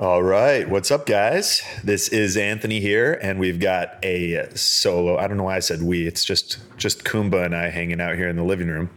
[0.00, 1.60] All right, what's up, guys?
[1.84, 5.18] This is Anthony here, and we've got a solo.
[5.18, 6.06] I don't know why I said we.
[6.06, 8.88] It's just just Kumba and I hanging out here in the living room.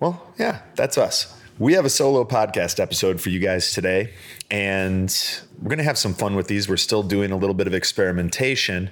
[0.00, 1.40] Well, yeah, that's us.
[1.60, 4.12] We have a solo podcast episode for you guys today,
[4.50, 5.16] and
[5.60, 6.68] we're gonna have some fun with these.
[6.68, 8.90] We're still doing a little bit of experimentation,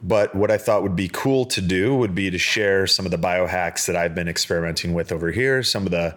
[0.00, 3.10] but what I thought would be cool to do would be to share some of
[3.10, 6.16] the biohacks that I've been experimenting with over here, some of the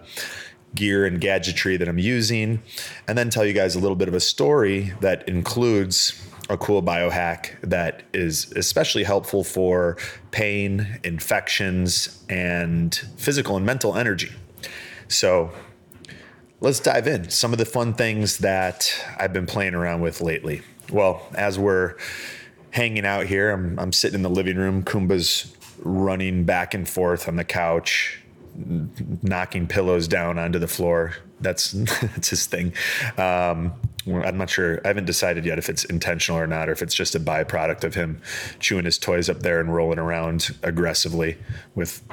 [0.76, 2.62] gear and gadgetry that I'm using,
[3.08, 6.82] and then tell you guys a little bit of a story that includes a cool
[6.82, 9.98] biohack that is especially helpful for
[10.32, 14.32] pain, infections, and physical and mental energy.
[15.08, 15.52] So
[16.60, 17.30] let's dive in.
[17.30, 20.62] Some of the fun things that I've been playing around with lately.
[20.92, 21.96] Well, as we're
[22.72, 24.84] hanging out here, I'm, I'm sitting in the living room.
[24.84, 28.19] Kumba's running back and forth on the couch
[29.22, 31.16] knocking pillows down onto the floor.
[31.42, 31.72] That's
[32.02, 32.74] that's his thing.
[33.18, 33.74] Um,
[34.08, 34.82] I'm not sure.
[34.84, 37.84] I haven't decided yet if it's intentional or not, or if it's just a byproduct
[37.84, 38.22] of him
[38.60, 41.38] chewing his toys up there and rolling around aggressively
[41.76, 42.04] with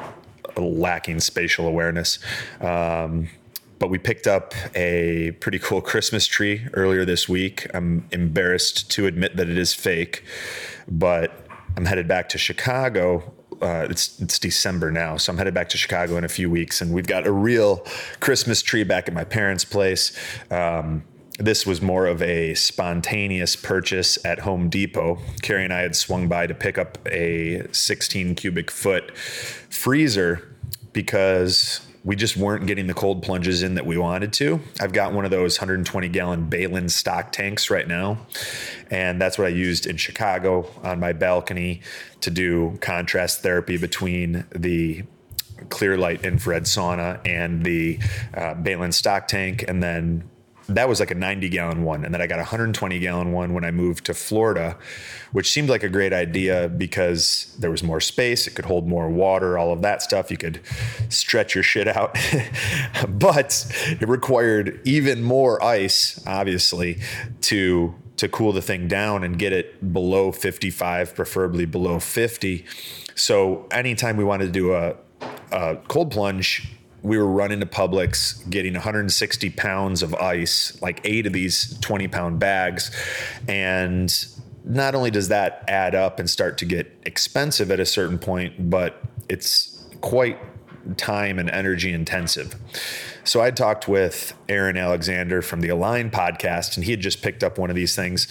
[0.56, 2.18] lacking spatial awareness.
[2.60, 3.28] Um,
[3.78, 7.66] but we picked up a pretty cool Christmas tree earlier this week.
[7.74, 10.24] I'm embarrassed to admit that it is fake,
[10.88, 15.68] but I'm headed back to Chicago uh, it's it's December now, so I'm headed back
[15.70, 17.84] to Chicago in a few weeks, and we've got a real
[18.20, 20.16] Christmas tree back at my parents' place.
[20.50, 21.04] Um,
[21.38, 25.18] this was more of a spontaneous purchase at Home Depot.
[25.42, 30.56] Carrie and I had swung by to pick up a 16 cubic foot freezer
[30.92, 34.60] because we just weren't getting the cold plunges in that we wanted to.
[34.80, 38.18] I've got one of those 120 gallon Behlen stock tanks right now.
[38.90, 41.82] And that's what I used in Chicago on my balcony
[42.20, 45.04] to do contrast therapy between the
[45.68, 47.98] clear light infrared sauna and the
[48.34, 49.64] uh, Behlen stock tank.
[49.66, 50.28] And then
[50.68, 52.04] that was like a 90 gallon one.
[52.04, 54.76] And then I got a 120 gallon one when I moved to Florida,
[55.32, 58.46] which seemed like a great idea because there was more space.
[58.46, 60.30] It could hold more water, all of that stuff.
[60.30, 60.60] You could
[61.08, 62.18] stretch your shit out.
[63.08, 63.66] but
[64.00, 66.98] it required even more ice, obviously,
[67.42, 72.64] to to cool the thing down and get it below 55, preferably below 50.
[73.14, 74.96] So anytime we wanted to do a,
[75.52, 76.68] a cold plunge,
[77.02, 82.08] we were running to Publix, getting 160 pounds of ice, like eight of these 20
[82.08, 82.90] pound bags.
[83.46, 84.12] And
[84.64, 88.70] not only does that add up and start to get expensive at a certain point,
[88.70, 90.38] but it's quite
[90.96, 92.56] time and energy intensive.
[93.26, 97.42] So I talked with Aaron Alexander from the Align podcast, and he had just picked
[97.42, 98.28] up one of these things.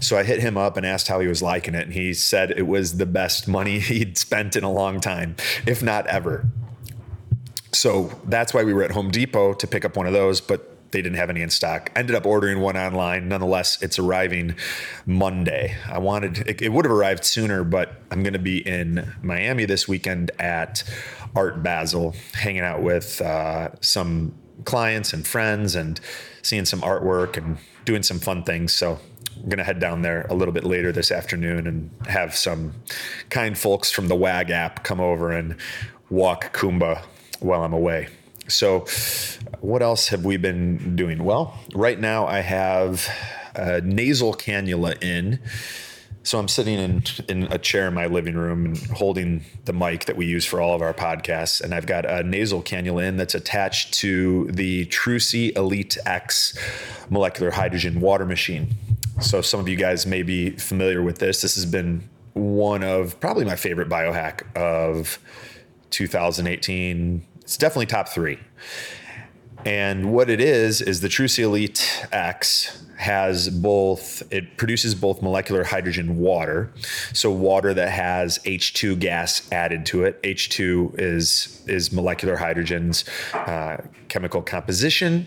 [0.00, 1.84] So I hit him up and asked how he was liking it.
[1.84, 5.80] And he said it was the best money he'd spent in a long time, if
[5.80, 6.44] not ever.
[7.72, 10.76] So that's why we were at Home Depot to pick up one of those, but
[10.90, 11.92] they didn't have any in stock.
[11.94, 13.28] Ended up ordering one online.
[13.28, 14.56] Nonetheless, it's arriving
[15.04, 15.76] Monday.
[15.88, 19.66] I wanted it, it would have arrived sooner, but I'm going to be in Miami
[19.66, 20.82] this weekend at
[21.36, 26.00] Art Basel, hanging out with uh, some clients and friends and
[26.42, 28.72] seeing some artwork and doing some fun things.
[28.72, 28.98] So
[29.36, 32.74] I'm going to head down there a little bit later this afternoon and have some
[33.30, 35.56] kind folks from the WAG app come over and
[36.10, 37.02] walk Kumba
[37.40, 38.08] while I'm away.
[38.48, 38.86] So,
[39.60, 41.24] what else have we been doing?
[41.24, 43.08] Well, right now I have
[43.56, 45.40] a nasal cannula in.
[46.26, 50.06] So I'm sitting in in a chair in my living room and holding the mic
[50.06, 53.16] that we use for all of our podcasts, and I've got a nasal cannula in
[53.16, 56.58] that's attached to the Trusii Elite X
[57.10, 58.74] molecular hydrogen water machine.
[59.20, 61.42] So some of you guys may be familiar with this.
[61.42, 65.20] This has been one of probably my favorite biohack of
[65.90, 68.40] 2018 it's definitely top three.
[69.64, 75.64] And what it is is the Trusii Elite X has both it produces both molecular
[75.64, 76.72] hydrogen water,
[77.12, 80.22] so water that has H2 gas added to it.
[80.22, 83.04] H2 is is molecular hydrogen's
[83.34, 85.26] uh, chemical composition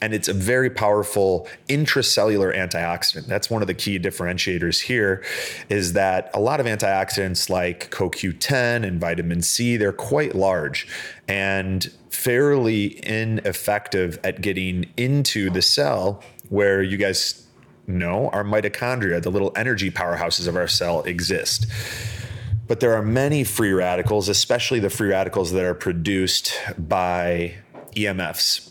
[0.00, 3.26] and it's a very powerful intracellular antioxidant.
[3.26, 5.24] That's one of the key differentiators here
[5.68, 10.86] is that a lot of antioxidants like CoQ10 and vitamin C, they're quite large
[11.26, 17.46] and fairly ineffective at getting into the cell where you guys
[17.86, 21.66] know our mitochondria, the little energy powerhouses of our cell exist.
[22.66, 27.54] But there are many free radicals, especially the free radicals that are produced by
[27.96, 28.67] EMFs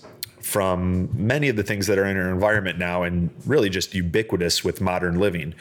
[0.48, 4.64] from many of the things that are in our environment now and really just ubiquitous
[4.64, 5.54] with modern living.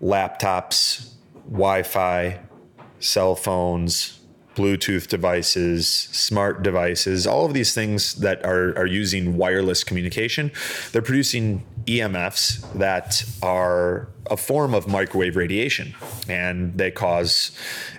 [0.00, 1.14] Laptops,
[1.50, 2.38] Wi Fi,
[3.00, 4.20] cell phones,
[4.54, 10.50] Bluetooth devices, smart devices, all of these things that are, are using wireless communication,
[10.92, 15.94] they're producing EMFs that are a form of microwave radiation,
[16.28, 17.50] and they cause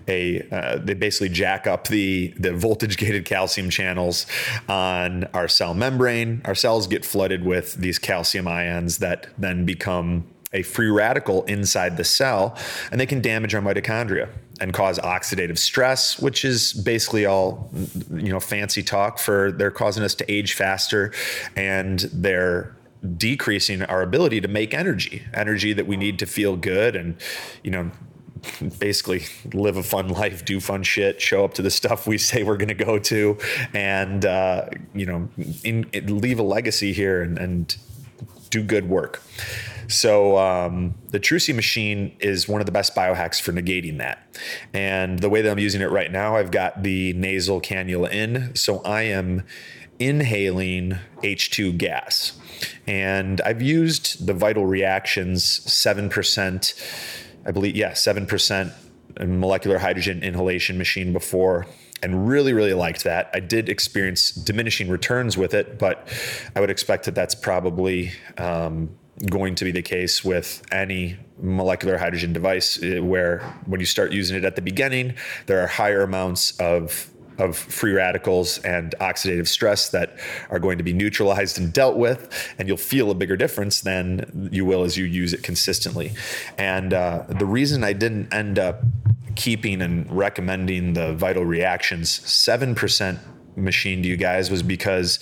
[0.07, 4.25] a uh, they basically jack up the the voltage gated calcium channels
[4.67, 6.41] on our cell membrane.
[6.45, 11.97] Our cells get flooded with these calcium ions that then become a free radical inside
[11.97, 12.57] the cell,
[12.91, 14.29] and they can damage our mitochondria
[14.61, 17.69] and cause oxidative stress, which is basically all
[18.13, 21.11] you know fancy talk for they're causing us to age faster,
[21.55, 22.75] and they're
[23.17, 27.15] decreasing our ability to make energy, energy that we need to feel good and
[27.63, 27.91] you know
[28.79, 29.23] basically
[29.53, 32.57] live a fun life, do fun shit, show up to the stuff we say we're
[32.57, 33.37] going to go to,
[33.73, 35.27] and uh, you know,
[35.63, 37.77] in, in, leave a legacy here and, and
[38.55, 39.21] do good work.
[39.87, 44.25] So um, the Trusii machine is one of the best biohacks for negating that.
[44.73, 48.55] And the way that I'm using it right now, I've got the nasal cannula in,
[48.55, 49.43] so I am
[49.99, 52.39] inhaling H2 gas.
[52.87, 56.73] And I've used the Vital Reactions 7%,
[57.45, 58.73] I believe, yeah, 7%
[59.19, 61.67] molecular hydrogen inhalation machine before
[62.03, 63.29] and really, really liked that.
[63.33, 66.07] I did experience diminishing returns with it, but
[66.55, 68.89] I would expect that that's probably um,
[69.29, 74.11] going to be the case with any molecular hydrogen device, eh, where when you start
[74.11, 75.15] using it at the beginning,
[75.45, 80.17] there are higher amounts of of free radicals and oxidative stress that
[80.49, 84.49] are going to be neutralized and dealt with, and you'll feel a bigger difference than
[84.51, 86.13] you will as you use it consistently.
[86.57, 88.83] And uh, the reason I didn't end up
[89.35, 93.19] keeping and recommending the Vital Reactions 7%
[93.55, 95.19] machine to you guys was because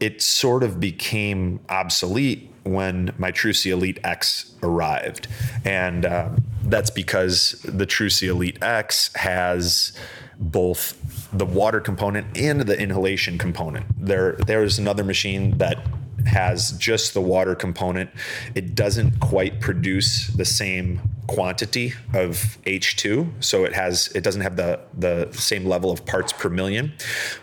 [0.00, 5.28] it sort of became obsolete when my Trusii Elite X arrived.
[5.64, 6.30] And uh,
[6.64, 9.92] that's because the Trusii Elite X has
[10.40, 13.86] both the water component and the inhalation component.
[13.98, 15.86] There, there's another machine that
[16.26, 18.10] has just the water component.
[18.54, 24.56] It doesn't quite produce the same quantity of H2, so it has it doesn't have
[24.56, 26.92] the the same level of parts per million,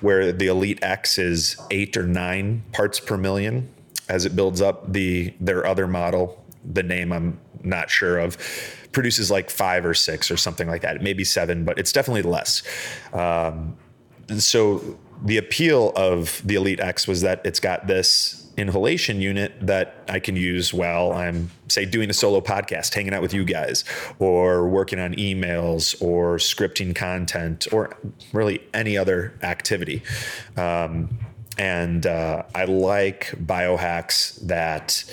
[0.01, 3.69] where the Elite X is eight or nine parts per million
[4.09, 4.91] as it builds up.
[4.91, 8.37] The their other model, the name I'm not sure of,
[8.91, 11.01] produces like five or six or something like that.
[11.01, 12.63] Maybe seven, but it's definitely less.
[13.13, 13.77] Um,
[14.37, 20.03] so the appeal of the Elite X was that it's got this inhalation unit that
[20.09, 23.85] I can use while I'm, say, doing a solo podcast, hanging out with you guys,
[24.19, 27.95] or working on emails, or scripting content, or
[28.33, 30.01] really any other activity.
[30.55, 31.19] Um,
[31.57, 35.03] and uh, I like biohacks that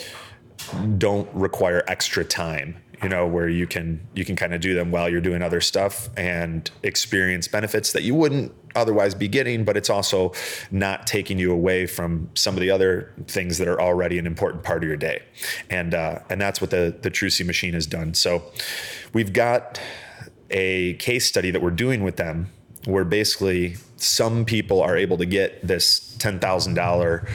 [0.98, 4.90] don't require extra time you know where you can you can kind of do them
[4.90, 9.76] while you're doing other stuff and experience benefits that you wouldn't otherwise be getting but
[9.76, 10.32] it's also
[10.70, 14.62] not taking you away from some of the other things that are already an important
[14.62, 15.22] part of your day.
[15.70, 18.14] And uh, and that's what the the Trusii machine has done.
[18.14, 18.42] So
[19.12, 19.80] we've got
[20.50, 22.50] a case study that we're doing with them
[22.84, 27.28] where basically some people are able to get this $10,000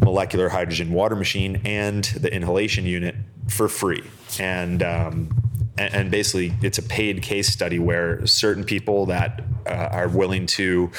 [0.00, 3.14] molecular hydrogen water machine and the inhalation unit
[3.48, 4.02] for free.
[4.38, 5.30] And, um,
[5.78, 10.90] and, basically, it's a paid case study where certain people that uh, are willing to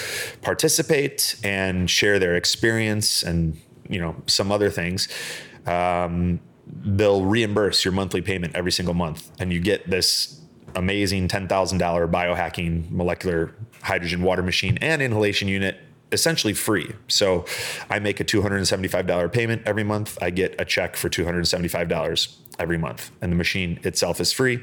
[0.42, 5.08] participate and share their experience and you know some other things
[5.68, 10.42] um, they'll reimburse your monthly payment every single month and you get this
[10.76, 11.48] amazing $10,000
[12.10, 15.78] biohacking molecular hydrogen water machine and inhalation unit
[16.12, 16.92] essentially free.
[17.08, 17.46] So
[17.90, 20.18] I make a $275 payment every month.
[20.22, 24.60] I get a check for $275 every month, and the machine itself is free.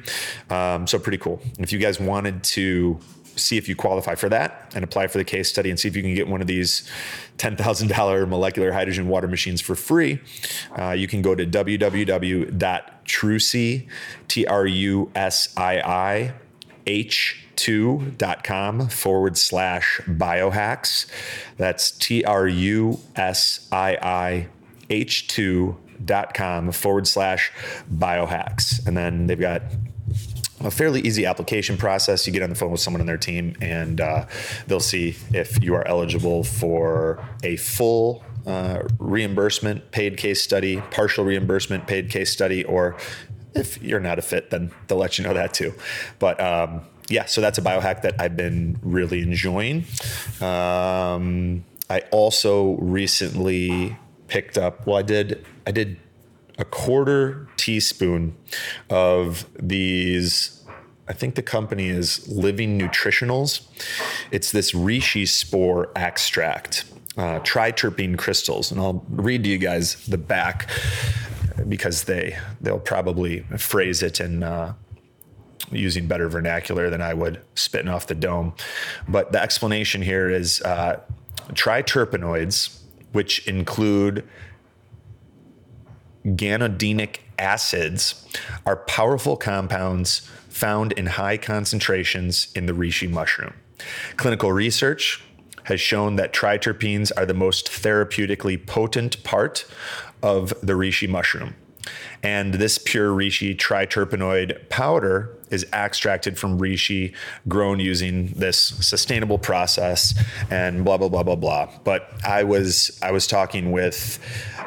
[0.51, 1.41] Um, so pretty cool.
[1.43, 3.01] And if you guys wanted to
[3.37, 5.95] see if you qualify for that and apply for the case study and see if
[5.97, 6.91] you can get one of these
[7.39, 10.21] $10,000 molecular hydrogen water machines for free,
[10.79, 12.59] uh, you can go to www.trusii,
[14.27, 16.35] T R U S I I
[16.89, 21.07] H 2.com forward slash biohacks.
[21.57, 24.49] That's T R U S I I
[24.89, 27.53] H 2.com forward slash
[27.93, 28.87] biohacks.
[28.87, 29.63] And then they've got
[30.61, 32.27] a fairly easy application process.
[32.27, 34.27] You get on the phone with someone on their team, and uh,
[34.67, 41.25] they'll see if you are eligible for a full uh, reimbursement paid case study, partial
[41.25, 42.97] reimbursement paid case study, or
[43.59, 45.75] if you're not a fit, then they'll let you know that too.
[46.19, 49.85] But um, yeah, so that's a biohack that I've been really enjoying.
[50.41, 53.97] Um, I also recently
[54.29, 54.87] picked up.
[54.87, 55.45] Well, I did.
[55.67, 55.99] I did
[56.59, 58.37] a quarter teaspoon
[58.91, 60.63] of these.
[61.09, 63.67] I think the company is Living Nutritionals.
[64.31, 66.85] It's this reishi spore extract,
[67.17, 70.69] uh, triterpene crystals, and I'll read to you guys the back
[71.69, 74.75] because they they'll probably phrase it in uh,
[75.71, 78.55] using better vernacular than I would spitting off the dome.
[79.07, 81.01] But the explanation here is uh,
[81.53, 82.81] triterpenoids,
[83.13, 84.27] which include
[86.25, 88.27] ganoderic acids,
[88.67, 93.55] are powerful compounds found in high concentrations in the reishi mushroom.
[94.17, 95.23] Clinical research
[95.65, 99.67] has shown that triterpenes are the most therapeutically potent part
[100.23, 101.55] of the reishi mushroom.
[102.23, 107.15] And this pure reishi triterpenoid powder is extracted from reishi
[107.47, 110.15] grown using this sustainable process
[110.51, 111.71] and blah blah blah blah blah.
[111.85, 114.19] But I was I was talking with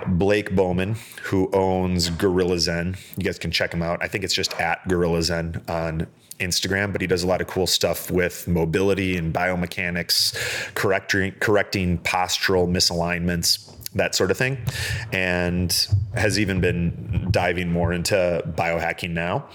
[0.08, 2.96] Blake Bowman, who owns Gorilla Zen.
[3.17, 4.00] You guys can check him out.
[4.01, 6.08] I think it's just at Gorilla Zen on
[6.39, 12.00] Instagram, but he does a lot of cool stuff with mobility and biomechanics, correcting correcting
[12.00, 14.57] postural misalignments that sort of thing,
[15.12, 19.48] and has even been diving more into biohacking now.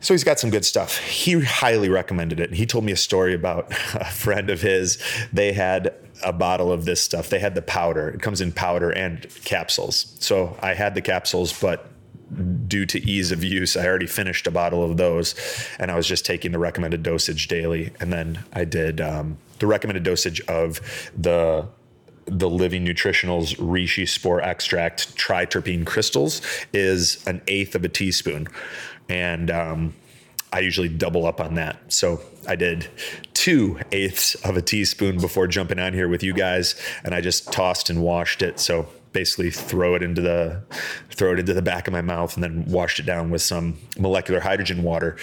[0.00, 0.98] So he's got some good stuff.
[0.98, 2.52] He highly recommended it.
[2.52, 5.02] He told me a story about a friend of his.
[5.32, 7.28] They had a bottle of this stuff.
[7.28, 8.10] They had the powder.
[8.10, 10.16] It comes in powder and capsules.
[10.20, 11.90] So I had the capsules, but
[12.68, 15.34] due to ease of use, I already finished a bottle of those,
[15.78, 17.92] and I was just taking the recommended dosage daily.
[18.00, 20.80] And then I did um, the recommended dosage of
[21.16, 21.66] the
[22.26, 26.42] the Living Nutritionals Reishi Spore Extract Triterpene Crystals
[26.72, 28.48] is an eighth of a teaspoon,
[29.08, 29.94] and um,
[30.52, 31.92] I usually double up on that.
[31.92, 32.88] So I did
[33.34, 37.52] two eighths of a teaspoon before jumping on here with you guys, and I just
[37.52, 38.58] tossed and washed it.
[38.60, 40.62] So basically throw it into the
[41.10, 43.78] throw it into the back of my mouth and then washed it down with some
[43.98, 45.16] molecular hydrogen water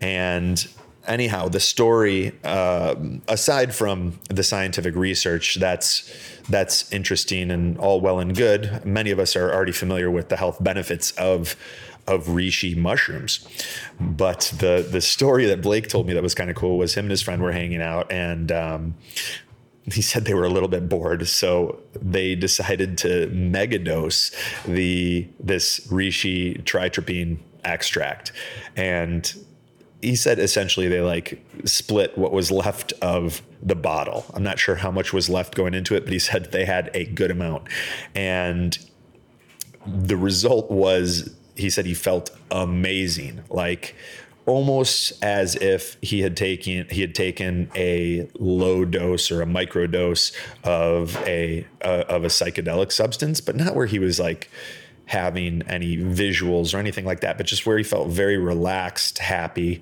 [0.00, 0.66] and
[1.06, 2.94] anyhow the story uh,
[3.28, 6.10] aside from the scientific research that's
[6.48, 8.84] that's interesting and all well and good.
[8.84, 11.56] Many of us are already familiar with the health benefits of
[12.06, 13.46] of reishi mushrooms.
[13.98, 17.06] But the the story that blake told me that was kind of cool was him
[17.06, 18.94] and his friend were hanging out and um,
[19.92, 24.32] he said they were a little bit bored, so they decided to megadose
[24.64, 28.32] the this reishi triterpene extract,
[28.76, 29.34] and
[30.04, 34.26] he said essentially they like split what was left of the bottle.
[34.34, 36.90] I'm not sure how much was left going into it, but he said they had
[36.94, 37.68] a good amount,
[38.14, 38.78] and
[39.86, 43.94] the result was he said he felt amazing, like
[44.46, 49.86] almost as if he had taken he had taken a low dose or a micro
[49.86, 50.32] dose
[50.62, 54.50] of a uh, of a psychedelic substance, but not where he was like
[55.06, 59.80] having any visuals or anything like that, but just where he felt very relaxed, happy,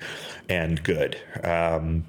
[0.48, 1.16] and good.
[1.44, 2.04] Um,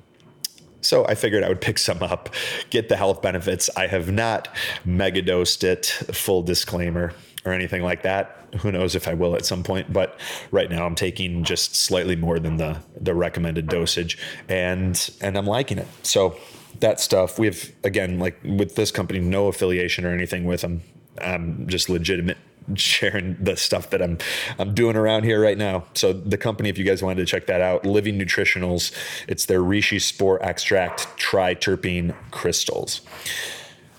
[0.81, 2.29] so I figured I would pick some up,
[2.69, 3.69] get the health benefits.
[3.75, 4.49] I have not
[4.85, 7.13] megadosed it, full disclaimer,
[7.45, 8.37] or anything like that.
[8.59, 10.19] Who knows if I will at some point, but
[10.51, 14.17] right now I'm taking just slightly more than the the recommended dosage
[14.47, 15.87] and and I'm liking it.
[16.03, 16.37] So
[16.79, 20.81] that stuff we have again like with this company no affiliation or anything with them.
[21.19, 22.37] I'm just legitimate
[22.75, 24.17] sharing the stuff that I'm
[24.59, 25.85] I'm doing around here right now.
[25.93, 28.91] So the company, if you guys wanted to check that out, Living Nutritionals,
[29.27, 33.01] it's their Reishi Spore Extract Triterpene Crystals.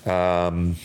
[0.07, 0.77] Um,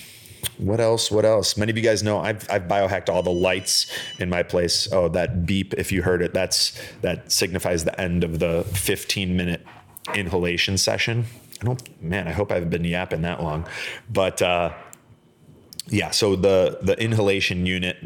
[0.57, 1.11] what else?
[1.11, 1.57] What else?
[1.57, 4.87] Many of you guys know I've, I've biohacked all the lights in my place.
[4.91, 5.73] Oh, that beep!
[5.75, 9.65] If you heard it, that's that signifies the end of the 15 minute
[10.15, 11.25] inhalation session.
[11.61, 12.27] I don't, man.
[12.27, 13.65] I hope I haven't been yapping that long,
[14.09, 14.73] but uh,
[15.89, 16.11] yeah.
[16.11, 17.97] So the the inhalation unit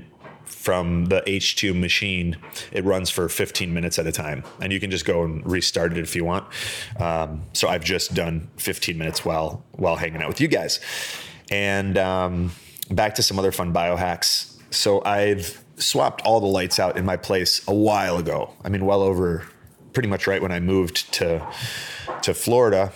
[0.45, 2.37] from the H2 machine,
[2.71, 5.91] it runs for 15 minutes at a time, and you can just go and restart
[5.91, 6.45] it if you want.
[6.99, 10.79] Um, so I've just done 15 minutes while while hanging out with you guys.
[11.51, 12.51] And um,
[12.89, 14.57] back to some other fun biohacks.
[14.71, 18.53] So I've swapped all the lights out in my place a while ago.
[18.63, 19.43] I mean, well over
[19.91, 21.45] pretty much right when I moved to
[22.21, 22.91] to Florida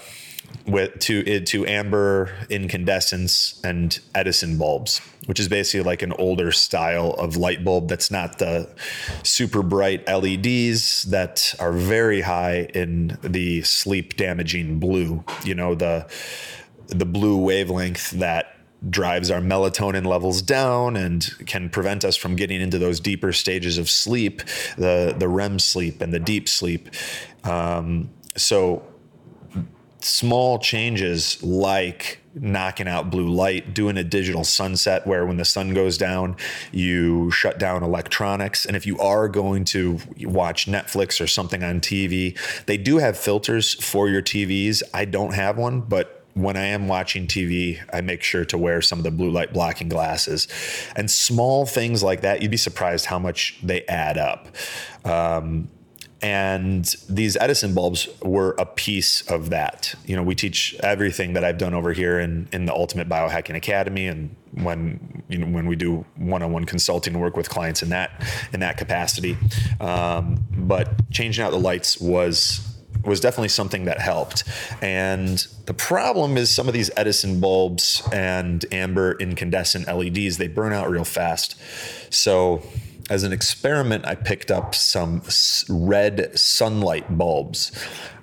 [0.67, 7.11] with to to amber incandescents and Edison bulbs, which is basically like an older style
[7.11, 8.69] of light bulb that's not the
[9.23, 15.23] super bright LEDs that are very high in the sleep damaging blue.
[15.43, 16.07] You know the
[16.87, 18.53] the blue wavelength that
[18.89, 23.77] drives our melatonin levels down and can prevent us from getting into those deeper stages
[23.77, 24.41] of sleep,
[24.77, 26.89] the the REM sleep and the deep sleep.
[27.43, 28.83] Um, so
[30.07, 35.73] small changes like knocking out blue light, doing a digital sunset where when the sun
[35.73, 36.35] goes down,
[36.71, 38.65] you shut down electronics.
[38.65, 43.17] And if you are going to watch Netflix or something on TV, they do have
[43.17, 44.81] filters for your TVs.
[44.93, 48.81] I don't have one, but when I am watching TV, I make sure to wear
[48.81, 50.47] some of the blue light blocking glasses.
[50.95, 54.47] And small things like that, you'd be surprised how much they add up.
[55.03, 55.69] Um,
[56.21, 59.93] and these Edison bulbs were a piece of that.
[60.05, 63.55] You know, we teach everything that I've done over here in in the Ultimate Biohacking
[63.55, 68.23] Academy, and when you know when we do one-on-one consulting work with clients in that
[68.51, 69.37] in that capacity.
[69.79, 72.63] Um, but changing out the lights was
[73.05, 74.43] was definitely something that helped.
[74.81, 80.73] And the problem is some of these Edison bulbs and amber incandescent LEDs they burn
[80.73, 81.55] out real fast.
[82.13, 82.63] So
[83.09, 85.21] as an experiment, I picked up some
[85.69, 87.71] red Sunlite bulbs.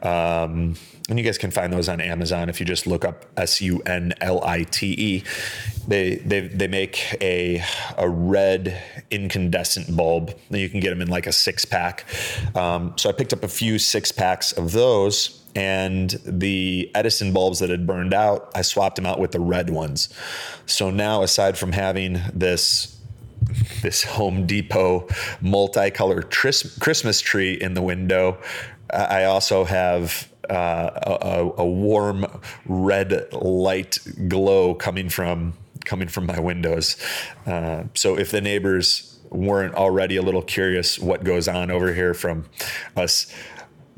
[0.02, 0.76] Um,
[1.08, 3.82] and you guys can find those on Amazon if you just look up S U
[3.84, 5.24] N L I T E.
[5.86, 7.62] They they they make a
[7.98, 10.34] a red incandescent bulb.
[10.48, 12.06] And you can get them in like a six pack.
[12.54, 15.42] Um, so I picked up a few six packs of those.
[15.56, 19.70] And the Edison bulbs that had burned out, I swapped them out with the red
[19.70, 20.08] ones.
[20.66, 22.93] So now, aside from having this
[23.82, 25.08] this Home Depot
[25.40, 28.38] multicolored tris- Christmas tree in the window.
[28.92, 30.90] I also have uh,
[31.56, 32.26] a, a, warm
[32.66, 36.96] red light glow coming from coming from my windows.
[37.46, 42.14] Uh, so if the neighbors weren't already a little curious what goes on over here
[42.14, 42.44] from
[42.96, 43.32] us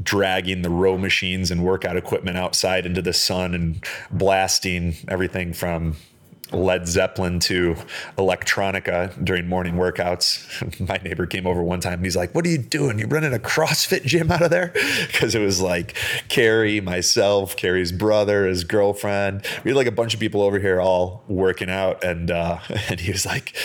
[0.02, 5.96] dragging the row machines and workout equipment outside into the sun and blasting everything from
[6.52, 7.76] Led Zeppelin to
[8.16, 10.46] electronica during morning workouts.
[10.88, 12.98] My neighbor came over one time and he's like, What are you doing?
[12.98, 14.72] You running a CrossFit gym out of there?
[15.06, 15.96] Because it was like
[16.28, 19.46] Carrie, myself, Carrie's brother, his girlfriend.
[19.64, 22.04] We had like a bunch of people over here all working out.
[22.04, 23.56] And, uh, and he was like,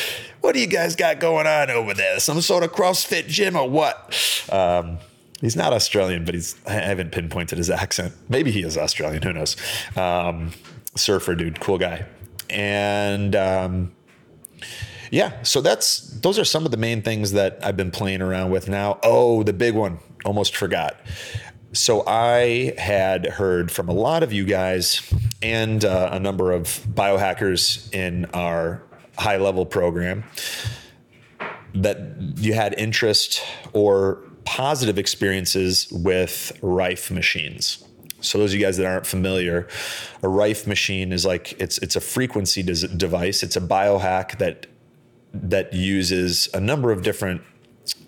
[0.41, 2.19] What do you guys got going on over there?
[2.19, 4.47] Some sort of CrossFit gym or what?
[4.51, 4.97] Um,
[5.39, 8.13] He's not Australian, but he's I haven't pinpointed his accent.
[8.29, 9.23] Maybe he is Australian.
[9.23, 9.57] Who knows?
[9.97, 10.51] Um,
[10.95, 12.05] surfer dude, cool guy
[12.51, 13.91] and um,
[15.11, 18.51] yeah, so that's those are some of the main things that I've been playing around
[18.51, 18.99] with now.
[19.03, 20.99] Oh, the big one, almost forgot.
[21.73, 25.01] So I had heard from a lot of you guys
[25.41, 28.83] and uh, a number of biohackers in our
[29.17, 30.23] high level program
[31.73, 31.97] that
[32.37, 33.41] you had interest
[33.73, 37.85] or positive experiences with Rife machines.
[38.21, 39.67] So those of you guys that aren't familiar,
[40.23, 43.43] a Rife machine is like it's it's a frequency device.
[43.43, 44.67] It's a biohack that
[45.33, 47.41] that uses a number of different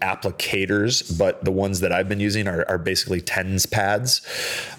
[0.01, 4.21] applicators, but the ones that I've been using are, are basically TENS pads.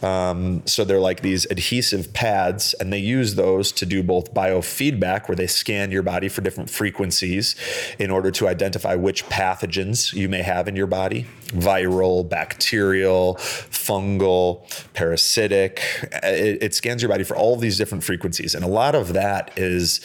[0.02, 5.28] Um, so they're like these adhesive pads, and they use those to do both biofeedback,
[5.28, 7.56] where they scan your body for different frequencies
[7.98, 14.62] in order to identify which pathogens you may have in your body viral, bacterial, fungal,
[14.92, 15.80] parasitic.
[16.22, 18.54] It, it scans your body for all of these different frequencies.
[18.54, 20.00] And a lot of that is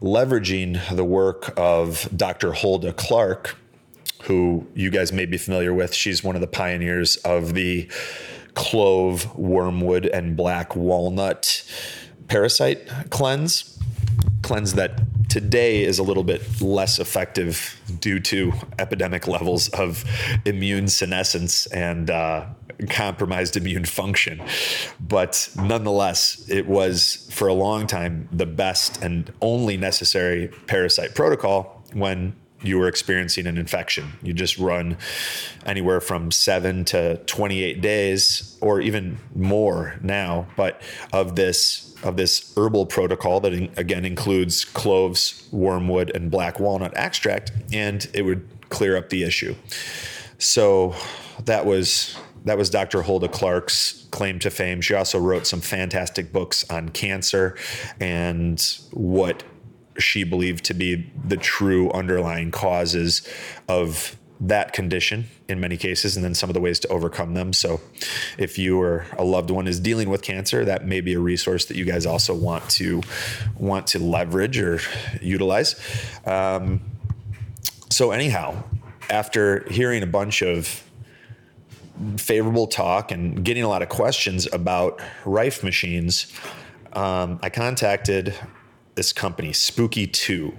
[0.00, 2.52] leveraging the work of Dr.
[2.52, 3.56] Hulda Clark
[4.22, 5.94] who you guys may be familiar with.
[5.94, 7.88] She's one of the pioneers of the
[8.54, 11.64] clove, wormwood, and black walnut
[12.28, 13.78] parasite cleanse.
[14.42, 20.04] Cleanse that today is a little bit less effective due to epidemic levels of
[20.44, 22.44] immune senescence and uh,
[22.90, 24.42] compromised immune function.
[25.00, 31.84] But nonetheless, it was for a long time the best and only necessary parasite protocol
[31.92, 34.12] when you were experiencing an infection.
[34.22, 34.96] You just run
[35.66, 40.80] anywhere from seven to 28 days, or even more now, but
[41.12, 47.52] of this of this herbal protocol that again includes cloves, wormwood, and black walnut extract,
[47.72, 49.54] and it would clear up the issue.
[50.38, 50.94] So
[51.44, 53.02] that was that was Dr.
[53.02, 54.80] Hulda Clark's claim to fame.
[54.80, 57.56] She also wrote some fantastic books on cancer
[58.00, 59.44] and what
[59.98, 63.26] she believed to be the true underlying causes
[63.68, 67.52] of that condition in many cases and then some of the ways to overcome them.
[67.52, 67.80] So
[68.38, 71.66] if you or a loved one is dealing with cancer that may be a resource
[71.66, 73.02] that you guys also want to
[73.56, 74.80] want to leverage or
[75.20, 75.80] utilize.
[76.26, 76.80] Um,
[77.88, 78.64] so anyhow
[79.10, 80.82] after hearing a bunch of
[82.16, 86.32] favorable talk and getting a lot of questions about rife machines
[86.94, 88.34] um, i contacted
[88.94, 90.56] this company, Spooky Two,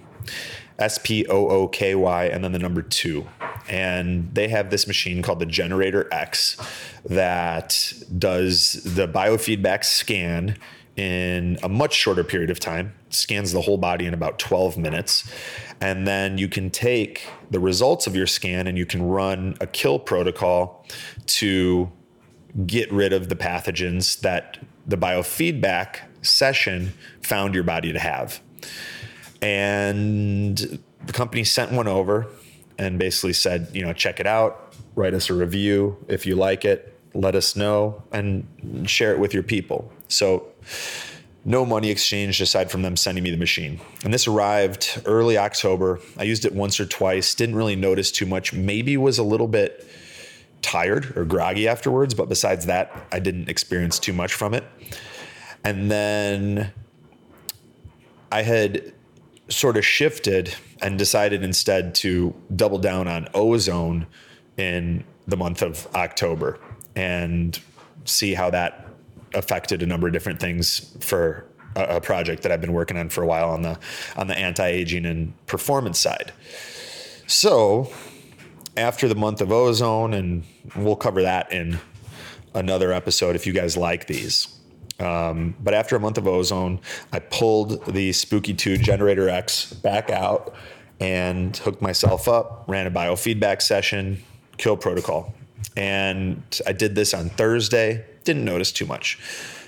[0.80, 3.28] S P O O K Y, and then the number two.
[3.70, 6.58] And they have this machine called the Generator X
[7.06, 10.58] that does the biofeedback scan
[10.96, 15.32] in a much shorter period of time, scans the whole body in about 12 minutes.
[15.82, 19.68] And then you can take the results of your scan and you can run a
[19.68, 20.86] kill protocol
[21.26, 21.92] to
[22.68, 28.42] get rid of the pathogens that the biofeedback session found your body to have.
[29.42, 30.58] And
[31.06, 32.28] the company sent one over
[32.78, 35.98] and basically said, you know, check it out, write us a review.
[36.08, 39.92] If you like it, let us know and share it with your people.
[40.08, 40.48] So,
[41.46, 43.82] no money exchanged aside from them sending me the machine.
[44.06, 46.00] And this arrived early October.
[46.18, 49.50] I used it once or twice, didn't really notice too much, maybe was a little
[49.50, 49.86] bit
[50.62, 54.64] tired or groggy afterwards, but besides that, I didn't experience too much from it.
[55.64, 56.72] And then
[58.32, 58.94] I had
[59.50, 64.08] sort of shifted and decided instead to double down on ozone
[64.58, 66.60] in the month of October
[66.96, 67.60] and
[68.06, 68.88] see how that
[69.34, 71.46] affected a number of different things for
[71.76, 73.80] a, project that I've been working on for a while on the
[74.16, 76.32] on the anti-aging and performance side.
[77.26, 77.92] So
[78.78, 80.44] after the month of ozone, and
[80.76, 81.80] we'll cover that in
[82.54, 84.48] another episode if you guys like these.
[85.00, 86.80] Um, but after a month of ozone,
[87.12, 90.56] I pulled the Spooky 2 Generator X back out
[91.00, 94.24] and hooked myself up, ran a biofeedback session,
[94.58, 95.34] kill protocol.
[95.76, 99.20] And I did this on Thursday, didn't notice too much.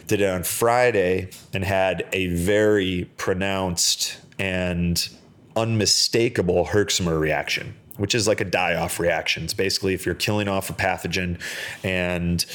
[0.08, 5.10] Did it on Friday and had a very pronounced and
[5.56, 9.46] unmistakable Herxheimer reaction, which is like a die off reaction.
[9.46, 11.40] It's basically if you're killing off a pathogen
[11.84, 12.46] and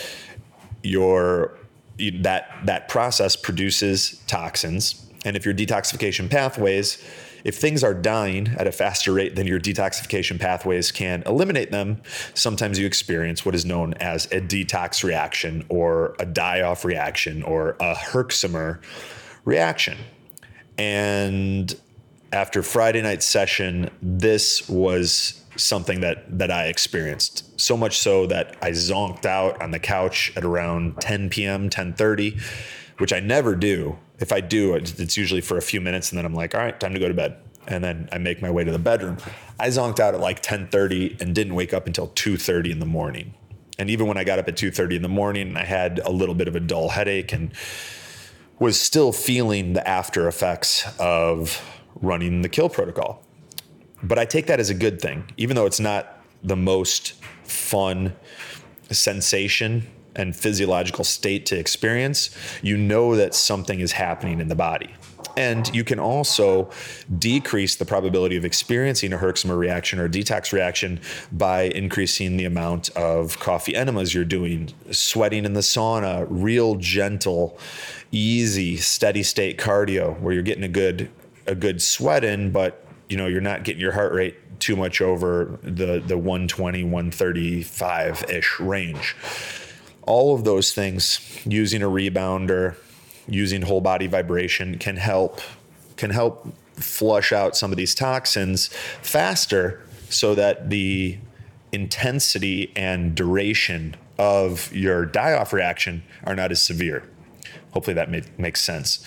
[0.83, 1.59] your
[2.23, 6.99] that that process produces toxins and if your detoxification pathways
[7.45, 12.03] if things are dying at a faster rate than your detoxification pathways can eliminate them,
[12.35, 17.43] sometimes you experience what is known as a detox reaction or a die off reaction
[17.43, 18.81] or a Herxheimer
[19.45, 19.99] reaction.
[20.77, 21.75] And
[22.33, 27.61] after Friday night session, this was something that that I experienced.
[27.61, 32.41] So much so that I zonked out on the couch at around 10 p.m., 10:30,
[32.99, 36.27] which I never do if I do, it's usually for a few minutes, and then
[36.27, 37.39] I'm like, all right, time to go to bed.
[37.67, 39.17] And then I make my way to the bedroom.
[39.59, 43.35] I zonked out at like 10:30 and didn't wake up until 2:30 in the morning.
[43.79, 46.35] And even when I got up at 2:30 in the morning, I had a little
[46.35, 47.53] bit of a dull headache and
[48.59, 51.63] was still feeling the after effects of
[51.95, 53.23] running the kill protocol.
[54.03, 58.15] But I take that as a good thing, even though it's not the most fun
[58.91, 59.87] sensation
[60.17, 62.31] and physiological state to experience,
[62.63, 64.91] you know that something is happening in the body.
[65.37, 66.71] And you can also
[67.19, 72.45] decrease the probability of experiencing a Herxheimer reaction or a detox reaction by increasing the
[72.45, 77.59] amount of coffee enemas you're doing, sweating in the sauna, real gentle,
[78.11, 81.11] easy, steady state cardio where you're getting a good
[81.47, 85.01] a good sweat in, but you know you're not getting your heart rate too much
[85.01, 89.17] over the the 120 135 ish range.
[90.03, 92.77] All of those things using a rebounder
[93.29, 95.41] using whole body vibration can help
[95.97, 98.69] can help flush out some of these toxins
[99.03, 101.19] faster so that the
[101.73, 107.03] intensity and duration of your die off reaction are not as severe.
[107.73, 109.05] Hopefully that made, makes sense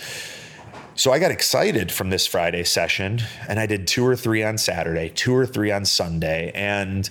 [0.95, 4.57] so I got excited from this Friday session and I did two or three on
[4.57, 6.51] Saturday, two or three on Sunday.
[6.53, 7.09] And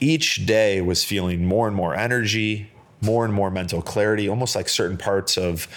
[0.00, 2.70] each day was feeling more and more energy,
[3.02, 5.68] more and more mental clarity, almost like certain parts of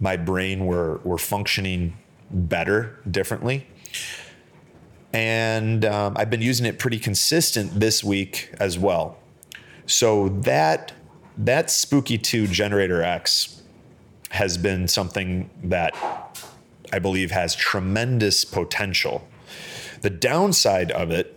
[0.00, 1.96] my brain were, were functioning
[2.30, 3.66] better, differently.
[5.12, 9.18] And um, I've been using it pretty consistent this week as well.
[9.86, 10.92] So that
[11.38, 13.62] that Spooky 2 Generator X
[14.30, 15.94] has been something that
[16.92, 19.26] I believe has tremendous potential.
[20.02, 21.36] The downside of it,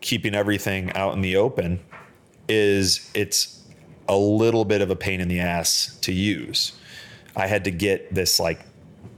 [0.00, 1.80] keeping everything out in the open,
[2.48, 3.62] is it's
[4.08, 6.72] a little bit of a pain in the ass to use.
[7.36, 8.60] I had to get this like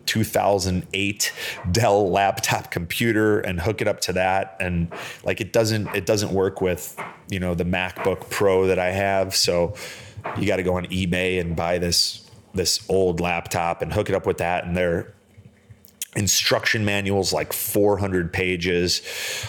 [0.07, 1.33] 2008
[1.71, 4.93] Dell laptop computer and hook it up to that and
[5.25, 9.35] like it doesn't it doesn't work with you know the MacBook Pro that I have
[9.35, 9.75] so
[10.37, 14.15] you got to go on eBay and buy this this old laptop and hook it
[14.15, 15.15] up with that and they're
[16.15, 19.03] instruction manuals like 400 pages.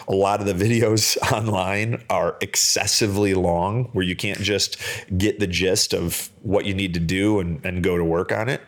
[0.07, 4.77] A lot of the videos online are excessively long where you can't just
[5.17, 8.49] get the gist of what you need to do and, and go to work on
[8.49, 8.61] it.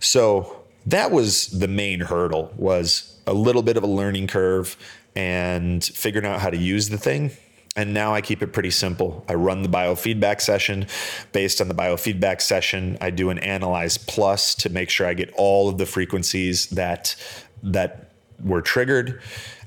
[0.00, 4.76] So that was the main hurdle was a little bit of a learning curve
[5.16, 7.30] and figuring out how to use the thing
[7.76, 9.24] and now I keep it pretty simple.
[9.28, 10.86] I run the biofeedback session.
[11.32, 15.32] Based on the biofeedback session, I do an analyze plus to make sure I get
[15.36, 17.16] all of the frequencies that
[17.62, 18.10] that
[18.42, 19.20] were triggered.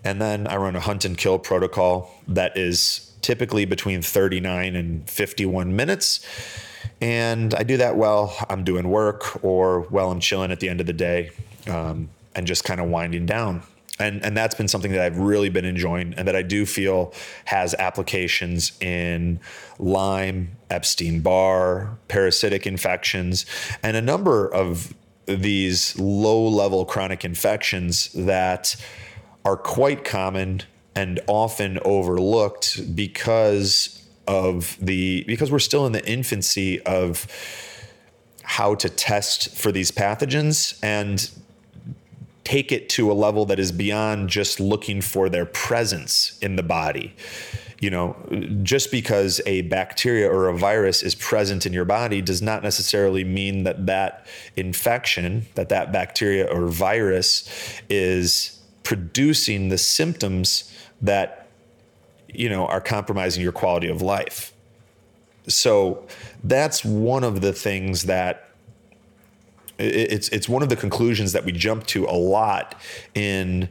[0.04, 5.10] And then I run a hunt and kill protocol that is typically between 39 and
[5.10, 6.26] 51 minutes.
[7.02, 10.80] And I do that while I'm doing work or while I'm chilling at the end
[10.80, 11.32] of the day
[11.68, 13.64] um, and just kind of winding down
[14.00, 17.14] and and that's been something that I've really been enjoying and that I do feel
[17.46, 19.40] has applications in
[19.80, 23.46] Lyme, Epstein Barr, parasitic infections,
[23.84, 24.94] and a number of
[25.26, 28.76] these low level chronic infections that
[29.44, 30.62] are quite common
[30.96, 37.28] and often overlooked because of the because we're still in the infancy of
[38.44, 40.80] how to test for these pathogens.
[40.82, 41.30] And
[42.48, 46.64] take it to a level that is beyond just looking for their presence in the
[46.64, 47.14] body.
[47.82, 48.16] You know,
[48.64, 53.26] just because a bacteria or a virus is present in your body does not necessarily
[53.26, 57.50] mean that that infection, that that bacteria or virus
[57.90, 61.50] is producing the symptoms that
[62.34, 64.54] you know are compromising your quality of life.
[65.50, 66.08] So
[66.46, 68.47] that's one of the things that
[69.78, 72.76] it's it's one of the conclusions that we jump to a lot
[73.14, 73.70] in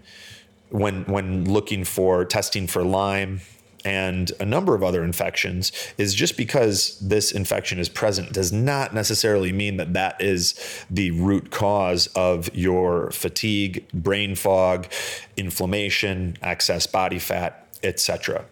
[0.70, 3.40] when when looking for testing for Lyme
[3.84, 8.92] and a number of other infections is just because this infection is present does not
[8.92, 14.88] necessarily mean that that is the root cause of your fatigue, brain fog,
[15.36, 18.44] inflammation, excess body fat, etc.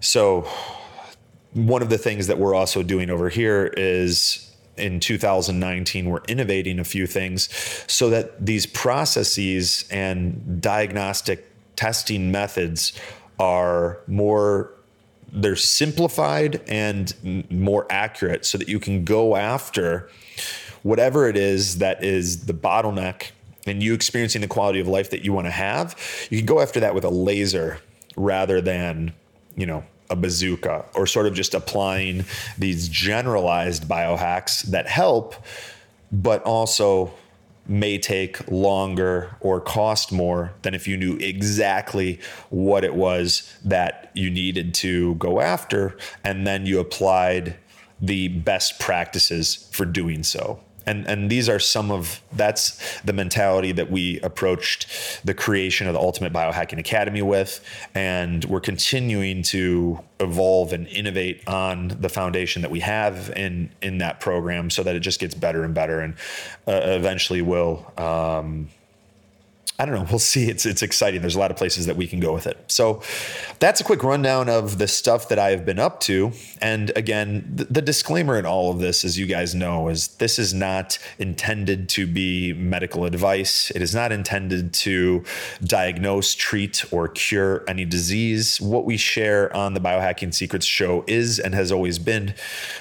[0.00, 0.48] So
[1.52, 6.78] one of the things that we're also doing over here is in 2019 we're innovating
[6.78, 7.48] a few things
[7.86, 12.92] so that these processes and diagnostic testing methods
[13.38, 14.72] are more
[15.32, 17.14] they're simplified and
[17.50, 20.08] more accurate so that you can go after
[20.82, 23.30] whatever it is that is the bottleneck
[23.66, 25.96] and you experiencing the quality of life that you want to have.
[26.30, 27.78] You can go after that with a laser
[28.16, 29.14] rather than
[29.56, 32.24] you know a bazooka or sort of just applying
[32.58, 35.34] these generalized biohacks that help,
[36.12, 37.10] but also
[37.66, 42.20] may take longer or cost more than if you knew exactly
[42.50, 47.56] what it was that you needed to go after and then you applied
[48.00, 53.72] the best practices for doing so and and these are some of that's the mentality
[53.72, 54.86] that we approached
[55.24, 57.64] the creation of the ultimate biohacking academy with.
[57.94, 63.98] And we're continuing to evolve and innovate on the foundation that we have in in
[63.98, 66.14] that program so that it just gets better and better and
[66.66, 68.68] uh, eventually will um,
[69.78, 70.06] I don't know.
[70.08, 70.48] We'll see.
[70.48, 71.22] It's it's exciting.
[71.22, 72.58] There's a lot of places that we can go with it.
[72.70, 73.02] So
[73.58, 76.32] that's a quick rundown of the stuff that I have been up to.
[76.60, 80.38] And again, the, the disclaimer in all of this, as you guys know, is this
[80.38, 83.72] is not intended to be medical advice.
[83.74, 85.24] It is not intended to
[85.64, 88.60] diagnose, treat, or cure any disease.
[88.60, 92.34] What we share on the Biohacking Secrets show is and has always been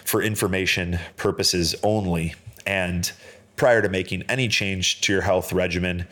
[0.03, 2.35] for information purposes only.
[2.67, 3.11] And
[3.61, 6.07] prior to making any change to your health regimen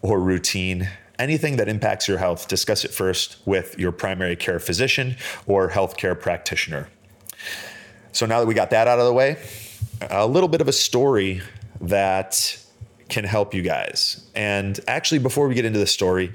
[0.00, 0.88] or routine,
[1.18, 5.14] anything that impacts your health, discuss it first with your primary care physician
[5.46, 6.88] or healthcare practitioner.
[8.12, 9.36] So now that we got that out of the way,
[10.10, 11.42] a little bit of a story
[11.82, 12.58] that
[13.10, 14.26] can help you guys.
[14.34, 16.32] And actually, before we get into the story,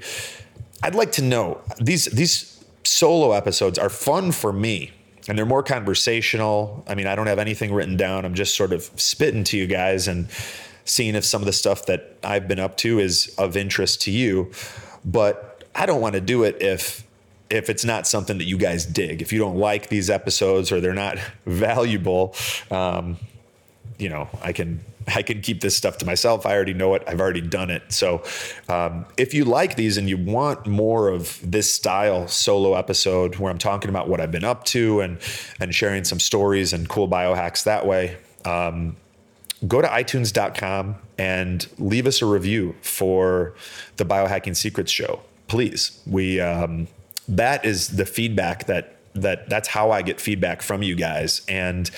[0.84, 4.92] I'd like to know these these solo episodes are fun for me
[5.30, 6.82] and they're more conversational.
[6.88, 8.24] I mean, I don't have anything written down.
[8.24, 10.28] I'm just sort of spitting to you guys and
[10.84, 14.10] seeing if some of the stuff that I've been up to is of interest to
[14.10, 14.50] you.
[15.04, 17.06] But I don't want to do it if
[17.48, 19.22] if it's not something that you guys dig.
[19.22, 22.34] If you don't like these episodes or they're not valuable,
[22.72, 23.16] um,
[23.98, 26.46] you know, I can I can keep this stuff to myself.
[26.46, 27.02] I already know it.
[27.06, 27.92] I've already done it.
[27.92, 28.22] So,
[28.68, 33.50] um, if you like these and you want more of this style solo episode where
[33.50, 35.18] I'm talking about what I've been up to and
[35.58, 38.96] and sharing some stories and cool biohacks that way, um,
[39.66, 43.54] go to itunes.com and leave us a review for
[43.96, 46.86] the biohacking secrets show please we um,
[47.28, 51.90] that is the feedback that that that's how i get feedback from you guys and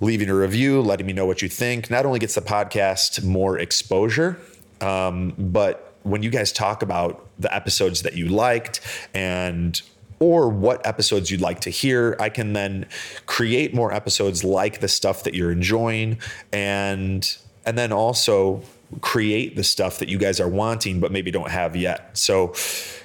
[0.00, 3.58] leaving a review letting me know what you think not only gets the podcast more
[3.58, 4.40] exposure
[4.80, 8.80] um, but when you guys talk about the episodes that you liked
[9.14, 9.82] and
[10.20, 12.14] or what episodes you'd like to hear.
[12.20, 12.86] I can then
[13.26, 16.18] create more episodes like the stuff that you're enjoying
[16.52, 17.36] and
[17.66, 18.62] and then also
[19.00, 22.16] create the stuff that you guys are wanting but maybe don't have yet.
[22.16, 22.54] So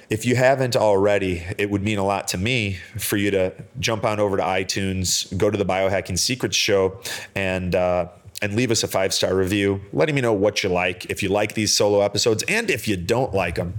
[0.08, 4.04] if you haven't already, it would mean a lot to me for you to jump
[4.04, 7.00] on over to iTunes, go to the Biohacking Secrets show,
[7.34, 8.08] and uh,
[8.42, 11.06] and leave us a five star review, letting me know what you like.
[11.06, 13.74] If you like these solo episodes, and if you don't like them,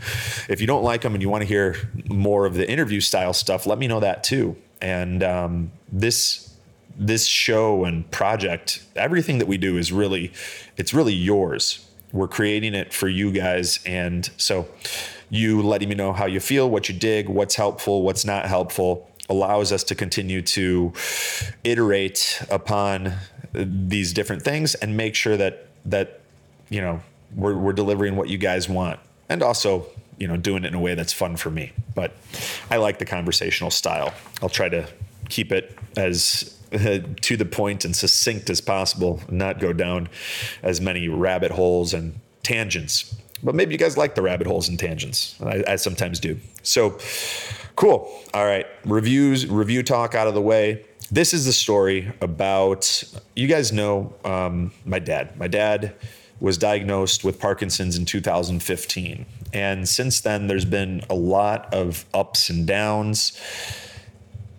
[0.49, 1.75] if you don't like them and you want to hear
[2.09, 4.57] more of the interview style stuff, let me know that too.
[4.81, 6.55] And um, this
[6.99, 10.33] this show and project, everything that we do is really,
[10.77, 11.85] it's really yours.
[12.11, 14.67] We're creating it for you guys, and so
[15.29, 19.09] you letting me know how you feel, what you dig, what's helpful, what's not helpful
[19.29, 20.93] allows us to continue to
[21.63, 23.13] iterate upon
[23.53, 26.21] these different things and make sure that that
[26.69, 27.01] you know
[27.35, 29.85] we're, we're delivering what you guys want and also
[30.17, 31.71] you know doing it in a way that's fun for me.
[31.95, 32.13] But
[32.69, 34.13] i like the conversational style.
[34.41, 34.87] I'll try to
[35.29, 40.09] keep it as uh, to the point and succinct as possible not go down
[40.63, 44.79] as many rabbit holes and tangents but maybe you guys like the rabbit holes and
[44.79, 45.35] tangents.
[45.41, 46.39] I, I sometimes do.
[46.63, 46.97] So
[47.75, 48.11] cool.
[48.33, 48.65] All right.
[48.85, 50.85] Reviews, review talk out of the way.
[51.11, 53.03] This is the story about
[53.35, 55.37] you guys know um, my dad.
[55.37, 55.95] My dad
[56.39, 59.25] was diagnosed with Parkinson's in 2015.
[59.53, 63.39] And since then, there's been a lot of ups and downs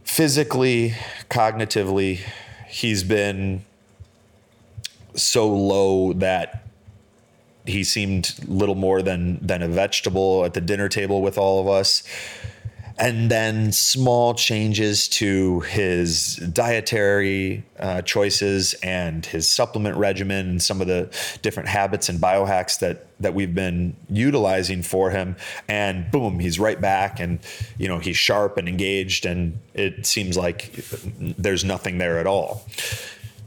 [0.05, 0.95] physically,
[1.31, 2.21] cognitively.
[2.69, 3.65] He's been
[5.15, 6.68] so low that
[7.69, 11.69] he seemed little more than than a vegetable at the dinner table with all of
[11.69, 12.03] us.
[13.01, 20.81] And then small changes to his dietary uh, choices and his supplement regimen and some
[20.81, 21.09] of the
[21.41, 25.37] different habits and biohacks that that we've been utilizing for him.
[25.69, 27.39] And boom he's right back and
[27.79, 30.73] you know he's sharp and engaged and it seems like
[31.21, 32.67] there's nothing there at all.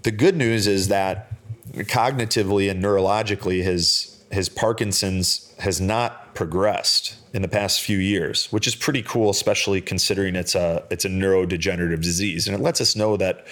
[0.03, 1.31] The good news is that
[1.73, 8.65] cognitively and neurologically his his Parkinson's has not progressed in the past few years, which
[8.65, 12.95] is pretty cool, especially considering it's a it's a neurodegenerative disease, and it lets us
[12.95, 13.45] know that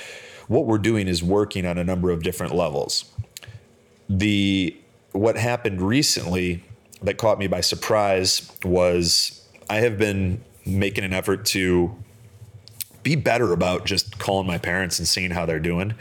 [0.48, 3.06] what we're doing is working on a number of different levels.
[4.10, 4.76] The
[5.12, 6.64] what happened recently
[7.02, 11.96] that caught me by surprise was I have been making an effort to
[13.04, 15.94] be better about just calling my parents and seeing how they're doing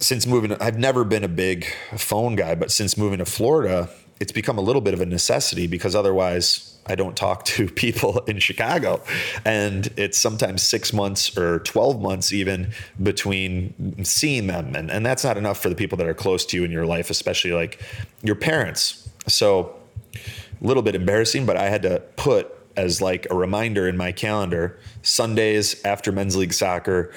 [0.00, 3.88] since moving, I've never been a big phone guy, but since moving to Florida,
[4.20, 8.20] it's become a little bit of a necessity because otherwise I don't talk to people
[8.20, 9.02] in Chicago.
[9.44, 14.74] And it's sometimes six months or 12 months even between seeing them.
[14.74, 16.86] And, and that's not enough for the people that are close to you in your
[16.86, 17.80] life, especially like
[18.22, 19.08] your parents.
[19.26, 19.76] So
[20.14, 24.12] a little bit embarrassing, but I had to put as like a reminder in my
[24.12, 27.12] calendar Sundays after men's league soccer,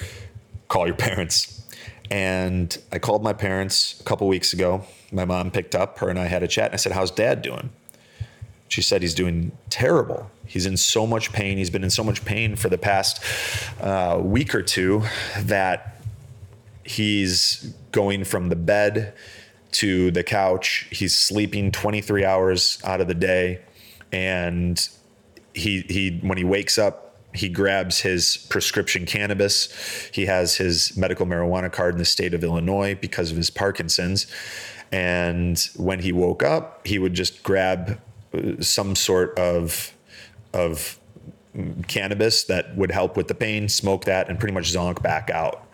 [0.68, 1.61] call your parents
[2.12, 4.84] and I called my parents a couple weeks ago.
[5.10, 6.66] My mom picked up, her and I had a chat.
[6.66, 7.70] And I said, How's dad doing?
[8.68, 10.30] She said, He's doing terrible.
[10.46, 11.56] He's in so much pain.
[11.56, 13.24] He's been in so much pain for the past
[13.80, 15.04] uh, week or two
[15.38, 16.02] that
[16.84, 19.14] he's going from the bed
[19.72, 20.88] to the couch.
[20.90, 23.62] He's sleeping 23 hours out of the day.
[24.12, 24.86] And
[25.54, 30.10] he, he, when he wakes up, he grabs his prescription cannabis.
[30.12, 34.26] He has his medical marijuana card in the state of Illinois because of his Parkinson's.
[34.90, 37.98] And when he woke up, he would just grab
[38.34, 39.94] uh, some sort of
[40.52, 40.98] of
[41.86, 45.66] cannabis that would help with the pain, smoke that, and pretty much zonk back out.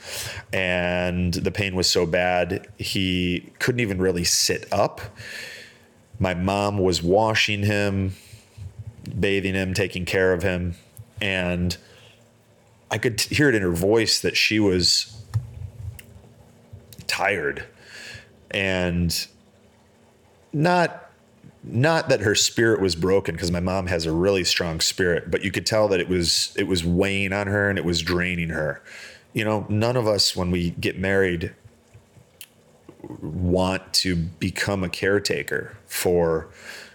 [0.53, 5.01] And the pain was so bad, he couldn't even really sit up.
[6.19, 8.15] My mom was washing him,
[9.19, 10.75] bathing him, taking care of him
[11.21, 11.77] and
[12.91, 15.15] I could hear it in her voice that she was
[17.07, 17.65] tired
[18.51, 19.27] and
[20.53, 21.05] not
[21.65, 25.43] not that her spirit was broken because my mom has a really strong spirit but
[25.43, 28.51] you could tell that it was it was weighing on her and it was draining
[28.51, 28.83] her.
[29.33, 31.55] You know none of us when we get married
[33.23, 36.49] want to become a caretaker for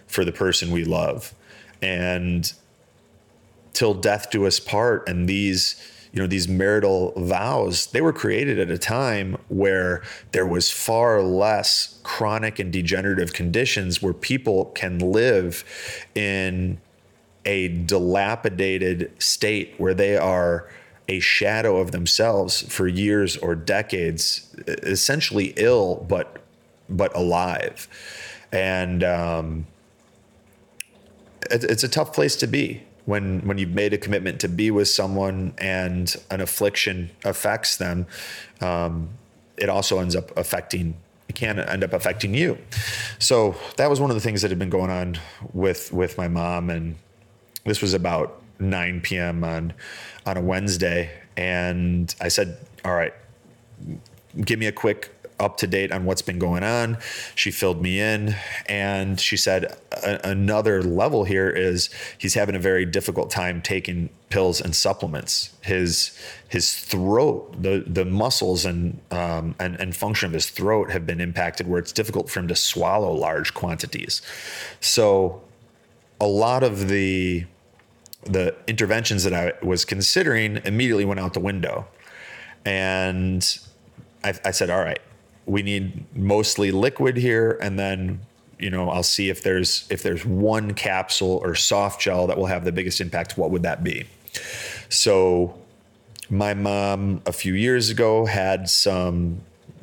[0.06, 1.34] for the person we love.
[1.82, 2.52] And
[3.74, 5.76] till death do us part and these
[6.12, 10.02] you know these marital vows they were created at a time where
[10.32, 15.64] there was far less chronic and degenerative conditions where people can live
[16.14, 16.80] in
[17.44, 20.68] a dilapidated state where they are
[21.08, 26.38] a shadow of themselves for years or decades essentially ill but
[26.88, 27.88] but alive.
[28.52, 29.66] And um,
[31.50, 34.88] it's a tough place to be when when you've made a commitment to be with
[34.88, 38.06] someone and an affliction affects them,
[38.60, 39.10] um,
[39.56, 40.96] it also ends up affecting
[41.28, 42.58] it can end up affecting you.
[43.18, 45.18] So that was one of the things that had been going on
[45.52, 46.96] with with my mom, and
[47.64, 49.44] this was about 9 p.m.
[49.44, 49.72] on
[50.26, 53.14] on a Wednesday, and I said, "All right,
[54.42, 56.98] give me a quick up to date on what's been going on.
[57.34, 62.84] She filled me in and she said another level here is he's having a very
[62.84, 65.54] difficult time taking pills and supplements.
[65.62, 66.18] His
[66.48, 71.20] his throat, the the muscles and um, and and function of his throat have been
[71.20, 74.22] impacted where it's difficult for him to swallow large quantities.
[74.80, 75.42] So
[76.20, 77.46] a lot of the
[78.24, 81.86] the interventions that I was considering immediately went out the window.
[82.64, 83.46] And
[84.22, 85.00] I, I said, all right,
[85.46, 88.20] we need mostly liquid here and then
[88.58, 92.46] you know i'll see if there's if there's one capsule or soft gel that will
[92.46, 94.04] have the biggest impact what would that be?
[94.88, 95.54] So
[96.30, 99.40] my mom a few years ago had some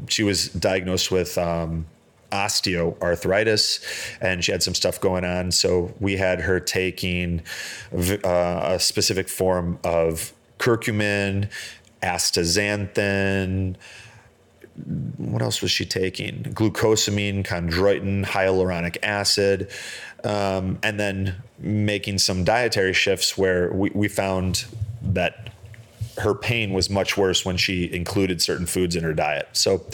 [0.08, 1.86] she was diagnosed with um,
[2.32, 5.52] osteoarthritis and she had some stuff going on.
[5.52, 7.44] So we had her taking
[7.94, 11.50] uh, a specific form of curcumin
[12.02, 13.76] astaxanthin
[15.18, 16.44] what else was she taking?
[16.44, 19.70] Glucosamine, chondroitin, hyaluronic acid,
[20.24, 24.66] um, and then making some dietary shifts where we, we found
[25.02, 25.50] that
[26.18, 29.48] her pain was much worse when she included certain foods in her diet.
[29.54, 29.86] So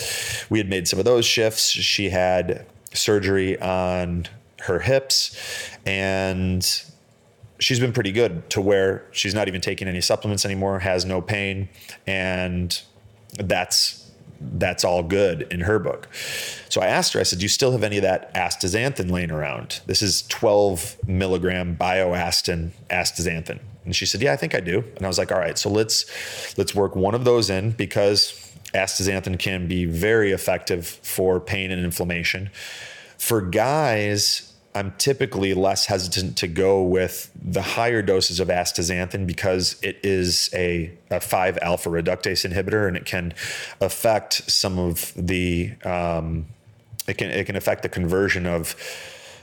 [0.49, 1.69] we had made some of those shifts.
[1.69, 4.27] She had surgery on
[4.61, 5.37] her hips
[5.85, 6.65] and
[7.59, 11.21] she's been pretty good to where she's not even taking any supplements anymore, has no
[11.21, 11.69] pain,
[12.05, 12.81] and
[13.39, 14.06] that's
[14.39, 16.07] that's all good in her book.
[16.69, 19.31] So I asked her, I said, Do you still have any of that astaxanthin laying
[19.31, 19.81] around?
[19.85, 23.59] This is 12 milligram BioAstin astaxanthin.
[23.85, 24.83] And she said, Yeah, I think I do.
[24.95, 28.33] And I was like, All right, so let's let's work one of those in because
[28.73, 32.49] astaxanthin can be very effective for pain and inflammation.
[33.17, 34.46] For guys,
[34.77, 40.51] I'm typically less hesitant to go with the higher doses of astaxanthin because it is
[40.53, 43.33] a, a 5 alpha reductase inhibitor and it can
[43.81, 46.45] affect some of the um,
[47.07, 48.75] it can it can affect the conversion of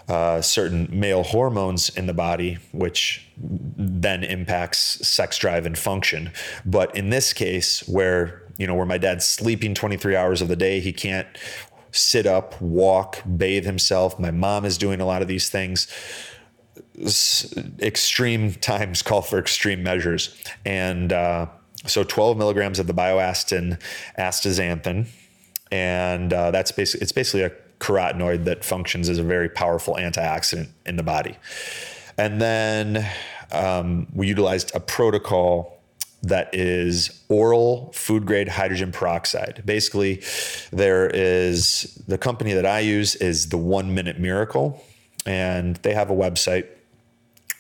[0.09, 6.31] uh, certain male hormones in the body, which then impacts sex drive and function.
[6.65, 10.57] But in this case, where you know where my dad's sleeping 23 hours of the
[10.57, 11.27] day, he can't
[11.95, 14.19] sit up, walk, bathe himself.
[14.19, 15.87] My mom is doing a lot of these things.
[17.81, 20.37] Extreme times call for extreme measures.
[20.65, 21.47] And uh,
[21.87, 23.81] so 12 milligrams of the BioAstin
[24.19, 25.07] astaxanthin.
[25.71, 30.69] And uh, that's basically, it's basically a carotenoid that functions as a very powerful antioxidant
[30.87, 31.37] in the body.
[32.17, 33.09] And then
[33.53, 35.74] um, we utilized a protocol
[36.25, 39.63] that is oral food grade hydrogen peroxide.
[39.65, 40.23] Basically,
[40.73, 44.83] there is the company that I use is the One Minute Miracle,
[45.27, 46.67] and they have a website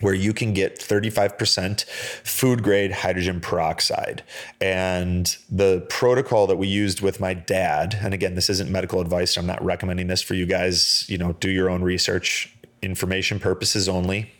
[0.01, 1.85] where you can get 35%
[2.25, 4.23] food grade hydrogen peroxide.
[4.61, 9.37] And the protocol that we used with my dad, and again, this isn't medical advice,
[9.37, 13.89] I'm not recommending this for you guys, you know, do your own research, information purposes
[13.89, 14.31] only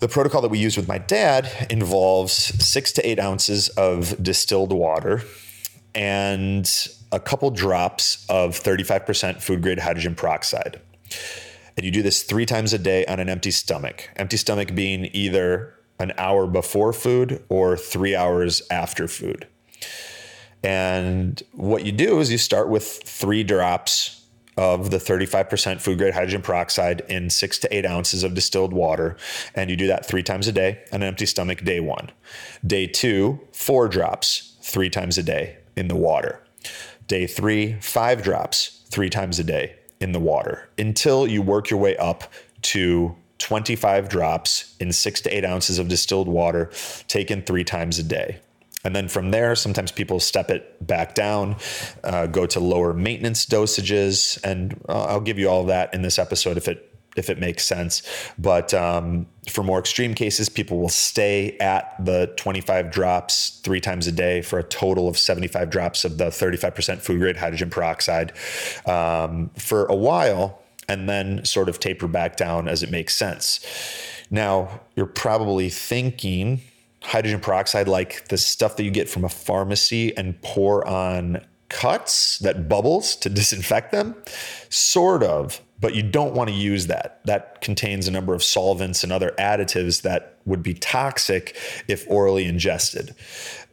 [0.00, 4.72] the protocol that we use with my dad involves six to eight ounces of distilled
[4.72, 5.22] water
[5.94, 10.80] and a couple drops of 35% food grade hydrogen peroxide.
[11.76, 14.08] And you do this three times a day on an empty stomach.
[14.16, 19.46] Empty stomach being either an hour before food or three hours after food.
[20.62, 24.19] And what you do is you start with three drops
[24.60, 29.16] of the 35% food grade hydrogen peroxide in six to eight ounces of distilled water.
[29.54, 32.10] And you do that three times a day on an empty stomach, day one.
[32.66, 36.42] Day two, four drops three times a day in the water.
[37.06, 41.80] Day three, five drops three times a day in the water until you work your
[41.80, 42.30] way up
[42.60, 46.70] to 25 drops in six to eight ounces of distilled water
[47.08, 48.40] taken three times a day.
[48.84, 51.56] And then from there, sometimes people step it back down,
[52.02, 56.56] uh, go to lower maintenance dosages, and I'll give you all that in this episode
[56.56, 58.02] if it if it makes sense.
[58.38, 64.06] But um, for more extreme cases, people will stay at the 25 drops three times
[64.06, 68.32] a day for a total of 75 drops of the 35% food grade hydrogen peroxide
[68.86, 73.60] um, for a while, and then sort of taper back down as it makes sense.
[74.30, 76.60] Now, you're probably thinking,
[77.02, 82.38] hydrogen peroxide like the stuff that you get from a pharmacy and pour on cuts
[82.40, 84.14] that bubbles to disinfect them?
[84.68, 87.20] Sort of, but you don't want to use that.
[87.24, 91.56] That contains a number of solvents and other additives that would be toxic
[91.88, 93.14] if orally ingested.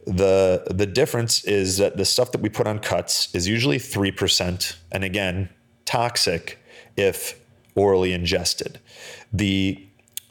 [0.06, 4.76] the the difference is that the stuff that we put on cuts is usually 3%
[4.90, 5.50] and again
[5.84, 6.58] toxic
[6.96, 7.38] if
[7.74, 8.78] orally ingested
[9.32, 9.78] the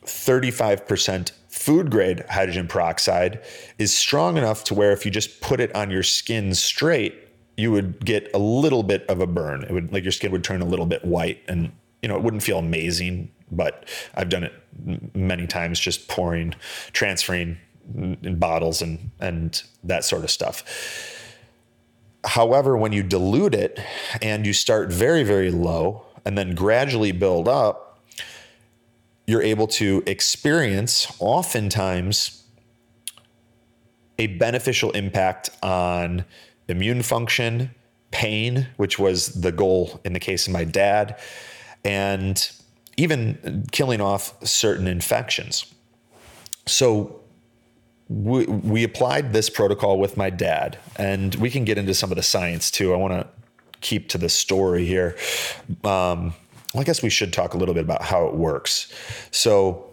[0.05, 1.31] 35%
[1.67, 3.43] food grade hydrogen peroxide
[3.77, 7.13] is strong enough to where if you just put it on your skin straight
[7.57, 10.43] you would get a little bit of a burn it would like your skin would
[10.43, 14.43] turn a little bit white and you know it wouldn't feel amazing but i've done
[14.43, 14.53] it
[15.13, 16.53] many times just pouring
[16.93, 17.57] transferring
[17.95, 20.63] in bottles and and that sort of stuff.
[22.25, 23.79] However, when you dilute it
[24.21, 27.86] and you start very very low and then gradually build up,
[29.27, 32.45] you're able to experience oftentimes
[34.17, 36.25] a beneficial impact on
[36.69, 37.69] immune function,
[38.11, 41.19] pain, which was the goal in the case of my dad,
[41.83, 42.51] and
[42.95, 45.71] even killing off certain infections.
[46.65, 47.21] So
[48.09, 52.15] we, we applied this protocol with my dad, and we can get into some of
[52.15, 52.93] the science too.
[52.93, 53.27] I want to
[53.81, 55.15] keep to the story here.
[55.83, 56.33] Um,
[56.73, 58.91] well, I guess we should talk a little bit about how it works.
[59.31, 59.83] So,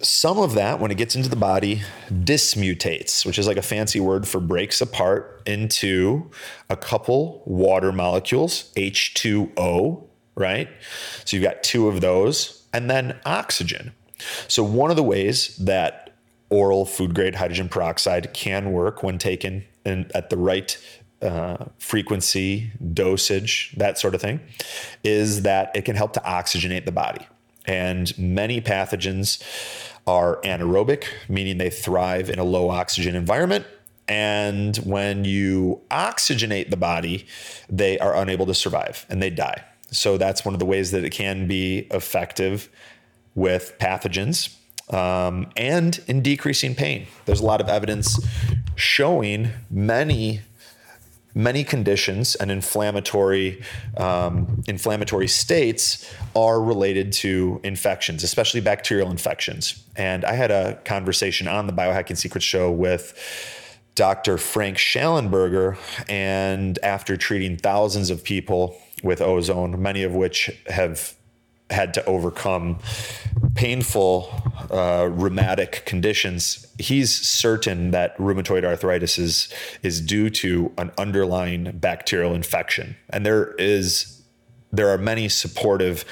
[0.00, 3.98] Some of that, when it gets into the body, dismutates, which is like a fancy
[3.98, 6.30] word for breaks apart into
[6.70, 10.08] a couple water molecules, H2O
[10.38, 10.68] right?
[11.24, 13.92] So you've got two of those, and then oxygen.
[14.46, 16.07] So, one of the ways that
[16.50, 20.78] oral food grade hydrogen peroxide can work when taken in, at the right
[21.20, 24.40] uh, frequency, dosage, that sort of thing,
[25.02, 27.26] is that it can help to oxygenate the body.
[27.66, 29.42] And many pathogens
[30.06, 33.66] are anaerobic, meaning they thrive in a low oxygen environment.
[34.06, 37.26] And when you oxygenate the body,
[37.68, 39.64] they are unable to survive and they die.
[39.90, 42.70] So that's one of the ways that it can be effective
[43.34, 44.56] with pathogens
[44.90, 47.06] um, and in decreasing pain.
[47.26, 48.18] There's a lot of evidence
[48.76, 50.42] showing many
[51.34, 53.62] many conditions and inflammatory
[53.96, 59.84] um, inflammatory states are related to infections, especially bacterial infections.
[59.96, 63.14] And I had a conversation on the Biohacking Secrets show with
[63.94, 64.38] Dr.
[64.38, 65.76] Frank Shallenberger,
[66.08, 71.14] and after treating thousands of people with ozone, many of which have
[71.70, 72.78] had to overcome
[73.54, 74.30] painful
[74.70, 76.66] uh, rheumatic conditions.
[76.78, 79.52] He's certain that rheumatoid arthritis is
[79.82, 84.22] is due to an underlying bacterial infection, and there is
[84.72, 86.04] there are many supportive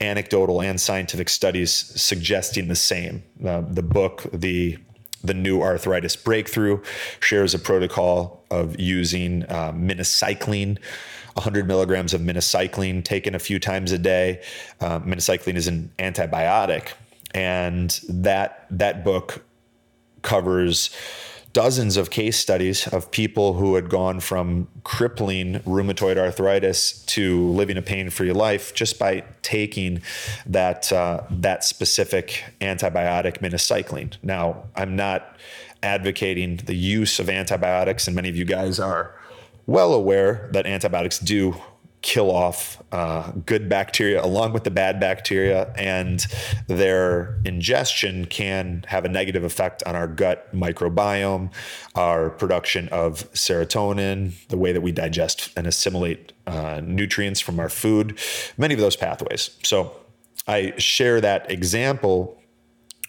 [0.00, 3.22] anecdotal and scientific studies suggesting the same.
[3.44, 4.78] Uh, the book, the
[5.24, 6.80] the new arthritis breakthrough,
[7.18, 10.78] shares a protocol of using uh, minocycline
[11.34, 14.40] 100 milligrams of minocycline taken a few times a day.
[14.80, 16.92] Uh, minocycline is an antibiotic,
[17.34, 19.44] and that that book
[20.22, 20.90] covers
[21.54, 27.78] dozens of case studies of people who had gone from crippling rheumatoid arthritis to living
[27.78, 30.02] a pain-free life just by taking
[30.44, 34.16] that uh, that specific antibiotic minocycline.
[34.22, 35.36] Now, I'm not
[35.82, 39.14] advocating the use of antibiotics, and many of you guys are
[39.66, 41.54] well aware that antibiotics do
[42.04, 46.26] kill off uh, good bacteria along with the bad bacteria, and
[46.66, 51.50] their ingestion can have a negative effect on our gut microbiome,
[51.94, 57.70] our production of serotonin, the way that we digest and assimilate uh, nutrients from our
[57.70, 58.18] food,
[58.58, 59.56] many of those pathways.
[59.62, 59.96] So
[60.46, 62.38] I share that example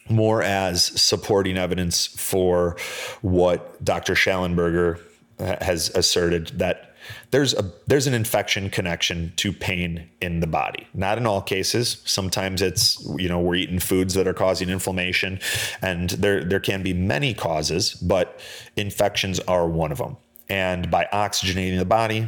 [0.08, 2.78] more as supporting evidence for
[3.22, 4.14] what Dr.
[4.14, 5.02] Shallenberger
[5.38, 6.95] has asserted that
[7.32, 10.88] there's a there's an infection connection to pain in the body.
[10.94, 12.02] Not in all cases.
[12.06, 15.40] Sometimes it's you know we're eating foods that are causing inflammation,
[15.82, 18.40] and there there can be many causes, but
[18.76, 20.18] infections are one of them.
[20.50, 22.28] And by oxygenating the body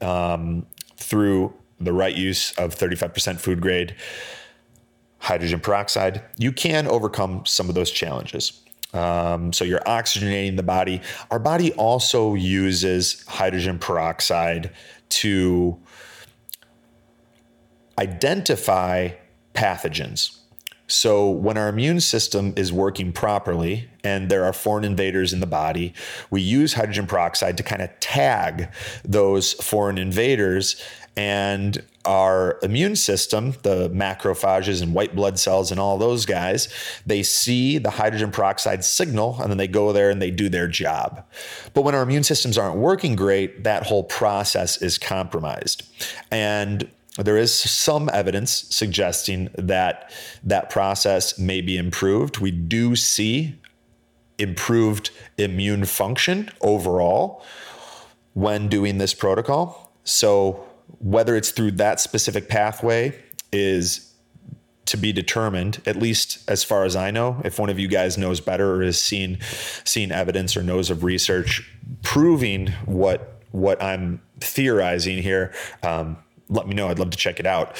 [0.00, 0.66] um,
[0.96, 3.94] through the right use of 35% food grade
[5.18, 8.61] hydrogen peroxide, you can overcome some of those challenges.
[8.92, 11.00] Um, so you're oxygenating the body.
[11.30, 14.72] Our body also uses hydrogen peroxide
[15.10, 15.78] to
[17.98, 19.10] identify
[19.54, 20.41] pathogens.
[20.92, 25.46] So, when our immune system is working properly and there are foreign invaders in the
[25.46, 25.94] body,
[26.30, 28.68] we use hydrogen peroxide to kind of tag
[29.02, 30.76] those foreign invaders
[31.16, 36.68] and our immune system, the macrophages and white blood cells and all those guys,
[37.06, 40.68] they see the hydrogen peroxide signal and then they go there and they do their
[40.68, 41.24] job.
[41.72, 45.84] But when our immune systems aren't working great, that whole process is compromised.
[46.30, 52.38] And there is some evidence suggesting that that process may be improved.
[52.38, 53.60] We do see
[54.38, 57.44] improved immune function overall
[58.32, 59.92] when doing this protocol.
[60.04, 60.64] So
[60.98, 63.18] whether it's through that specific pathway
[63.52, 64.12] is
[64.86, 68.18] to be determined at least as far as i know if one of you guys
[68.18, 69.38] knows better or has seen
[69.84, 75.52] seen evidence or knows of research proving what what i'm theorizing here
[75.84, 76.16] um,
[76.52, 76.88] let me know.
[76.88, 77.76] I'd love to check it out.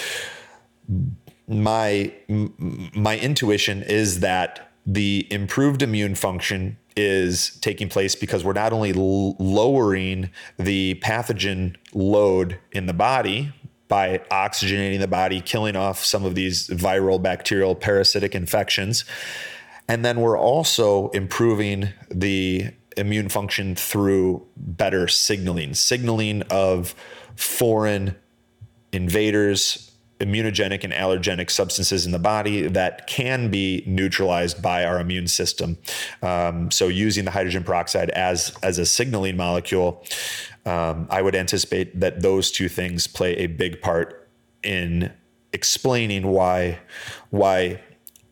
[1.46, 8.72] My my intuition is that the improved immune function is taking place because we're not
[8.72, 13.52] only l- lowering the pathogen load in the body
[13.88, 19.04] by oxygenating the body, killing off some of these viral, bacterial, parasitic infections,
[19.88, 26.94] and then we're also improving the immune function through better signaling, signaling of
[27.36, 28.16] foreign
[28.92, 35.26] invaders, immunogenic and allergenic substances in the body that can be neutralized by our immune
[35.26, 35.76] system.
[36.22, 40.04] Um, so, using the hydrogen peroxide as as a signaling molecule,
[40.64, 44.28] um, I would anticipate that those two things play a big part
[44.62, 45.12] in
[45.52, 46.78] explaining why
[47.30, 47.80] why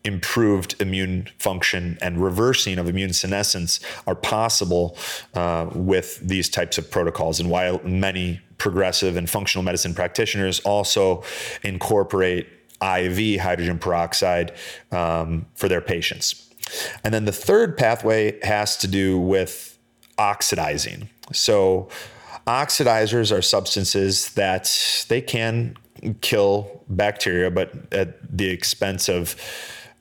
[0.03, 4.97] improved immune function and reversing of immune senescence are possible
[5.35, 11.23] uh, with these types of protocols and why many progressive and functional medicine practitioners also
[11.63, 12.47] incorporate
[12.81, 14.53] IV hydrogen peroxide
[14.91, 16.49] um, for their patients.
[17.03, 19.77] And then the third pathway has to do with
[20.17, 21.09] oxidizing.
[21.33, 21.89] So,
[22.47, 25.77] oxidizers are substances that they can
[26.21, 29.35] kill bacteria, but at the expense of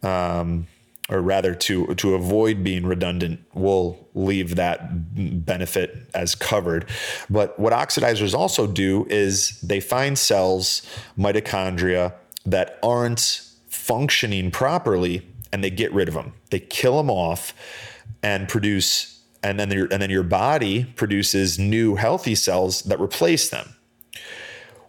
[0.02, 0.66] um,
[1.10, 6.88] or rather to to avoid being redundant, we'll leave that benefit as covered.
[7.28, 10.82] But what oxidizers also do is they find cells,
[11.18, 12.14] mitochondria
[12.46, 16.32] that aren't functioning properly, and they get rid of them.
[16.50, 17.54] They kill them off
[18.22, 23.74] and produce, and then and then your body produces new healthy cells that replace them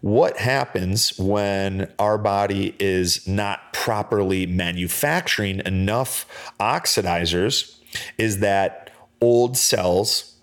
[0.02, 7.78] what happens when our body is not properly manufacturing enough oxidizers
[8.18, 8.92] is that
[9.22, 10.36] old cells,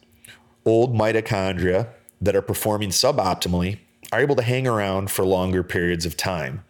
[0.64, 1.88] old mitochondria
[2.20, 3.78] that are performing suboptimally
[4.12, 6.64] are able to hang around for longer periods of time.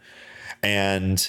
[0.63, 1.29] And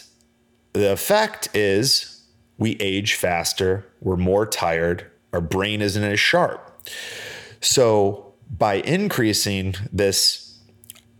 [0.74, 2.24] the effect is
[2.57, 6.88] we age faster, we're more tired, our brain isn't as sharp.
[7.62, 10.49] So, by increasing this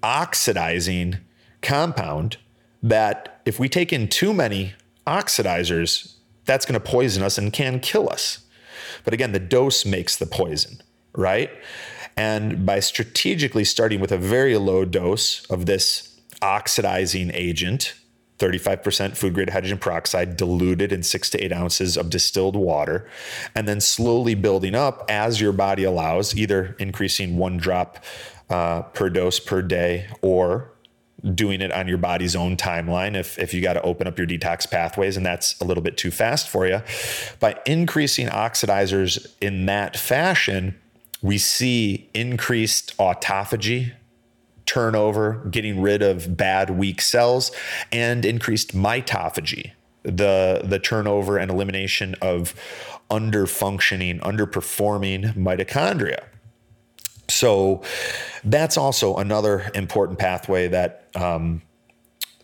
[0.04, 1.18] oxidizing
[1.62, 2.38] compound
[2.82, 4.74] that if we take in too many
[5.06, 8.46] oxidizers, that's going to poison us and can kill us.
[9.04, 10.82] But again, the dose makes the poison,
[11.14, 11.52] right?
[12.16, 17.94] And by strategically starting with a very low dose of this oxidizing agent,
[18.40, 23.08] 35% food grade hydrogen peroxide diluted in six to eight ounces of distilled water,
[23.54, 28.04] and then slowly building up as your body allows, either increasing one drop
[28.50, 30.72] uh, per dose per day or
[31.36, 34.28] doing it on your body's own timeline if, if you got to open up your
[34.28, 36.82] detox pathways and that's a little bit too fast for you.
[37.40, 40.80] By increasing oxidizers in that fashion,
[41.22, 43.92] we see increased autophagy,
[44.66, 47.52] turnover, getting rid of bad, weak cells,
[47.92, 49.72] and increased mitophagy,
[50.04, 52.56] the, the turnover and elimination of
[53.10, 56.24] underfunctioning, underperforming mitochondria.
[57.30, 57.82] So
[58.44, 61.62] that's also another important pathway that um,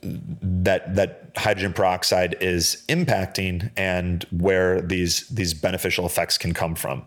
[0.01, 7.05] that that hydrogen peroxide is impacting and where these these beneficial effects can come from.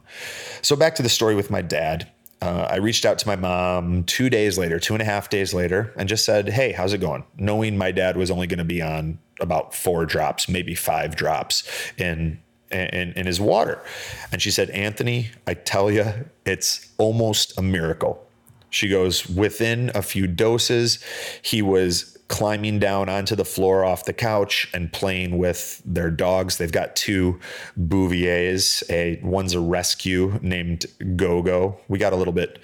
[0.62, 2.10] So back to the story with my dad.
[2.40, 5.52] uh, I reached out to my mom two days later, two and a half days
[5.52, 7.24] later, and just said, Hey, how's it going?
[7.36, 11.68] Knowing my dad was only going to be on about four drops, maybe five drops
[11.96, 12.40] in,
[12.70, 13.82] in, in his water.
[14.32, 16.06] And she said, Anthony, I tell you,
[16.44, 18.24] it's almost a miracle.
[18.70, 21.02] She goes, within a few doses,
[21.42, 26.58] he was climbing down onto the floor off the couch and playing with their dogs.
[26.58, 27.40] They've got two
[27.76, 28.82] Bouviers.
[28.90, 31.80] A one's a rescue named Gogo.
[31.88, 32.58] We got a little bit.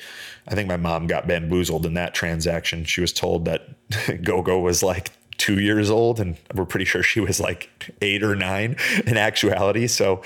[0.47, 2.85] I think my mom got bamboozled in that transaction.
[2.85, 7.20] She was told that Gogo was like two years old, and we're pretty sure she
[7.20, 7.70] was like
[8.01, 8.76] eight or nine
[9.07, 9.87] in actuality.
[9.87, 10.22] So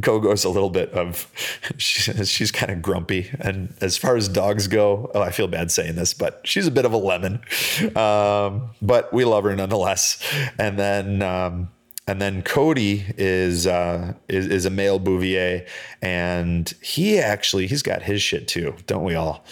[0.00, 1.30] Gogo's a little bit of
[1.76, 3.30] she's, she's kind of grumpy.
[3.38, 6.70] And as far as dogs go, oh, I feel bad saying this, but she's a
[6.70, 7.40] bit of a lemon.
[7.96, 10.22] Um, but we love her nonetheless.
[10.58, 11.22] And then.
[11.22, 11.68] Um,
[12.06, 15.64] and then Cody is, uh, is is a male Bouvier,
[16.02, 19.44] and he actually he's got his shit too, don't we all?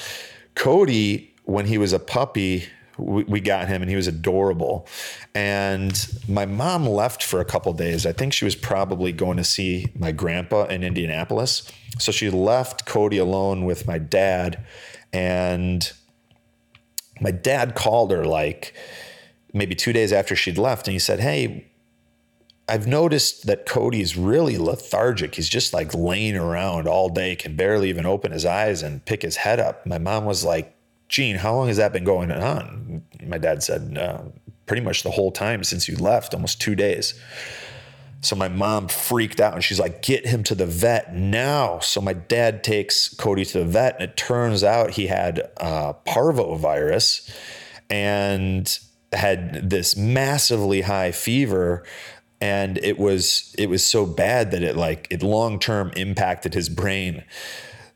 [0.56, 2.64] Cody, when he was a puppy,
[2.98, 4.86] we, we got him and he was adorable.
[5.34, 8.06] And my mom left for a couple days.
[8.06, 11.70] I think she was probably going to see my grandpa in Indianapolis.
[11.98, 14.64] So she left Cody alone with my dad.
[15.12, 15.90] And
[17.20, 18.74] my dad called her like
[19.52, 21.66] maybe two days after she'd left and he said, Hey,
[22.68, 25.34] I've noticed that Cody's really lethargic.
[25.36, 29.22] He's just like laying around all day, can barely even open his eyes and pick
[29.22, 29.86] his head up.
[29.86, 30.74] My mom was like,
[31.08, 33.02] Gene, how long has that been going on?
[33.24, 34.22] My dad said, uh,
[34.66, 37.14] pretty much the whole time since you left, almost two days.
[38.20, 41.78] So my mom freaked out and she's like, get him to the vet now.
[41.78, 45.92] So my dad takes Cody to the vet and it turns out he had uh,
[46.06, 47.32] parvovirus
[47.88, 48.78] and
[49.12, 51.84] had this massively high fever
[52.40, 56.68] and it was it was so bad that it like it long term impacted his
[56.68, 57.24] brain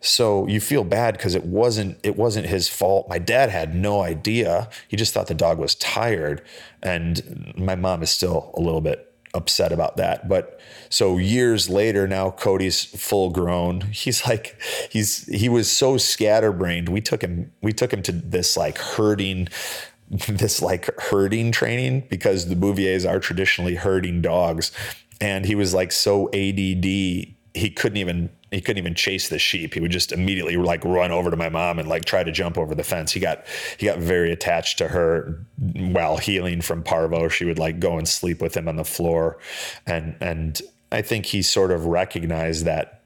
[0.03, 3.09] so you feel bad because it wasn't it wasn't his fault.
[3.09, 4.69] My dad had no idea.
[4.89, 6.43] He just thought the dog was tired.
[6.83, 10.29] And my mom is still a little bit upset about that.
[10.29, 13.81] But so years later now cody's full grown.
[13.93, 16.89] He's like he's he was so scatterbrained.
[16.89, 19.49] We took him we took him to this like herding
[20.11, 24.73] this like herding training because the Bouviers are traditionally herding dogs.
[25.21, 29.75] And he was like so ADD, he couldn't even he couldn't even chase the sheep.
[29.75, 32.59] He would just immediately like run over to my mom and like try to jump
[32.59, 33.13] over the fence.
[33.13, 33.45] He got
[33.79, 37.29] he got very attached to her while healing from parvo.
[37.29, 39.39] She would like go and sleep with him on the floor,
[39.87, 43.03] and and I think he sort of recognized that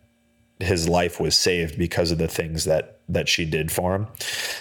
[0.58, 4.06] his life was saved because of the things that that she did for him.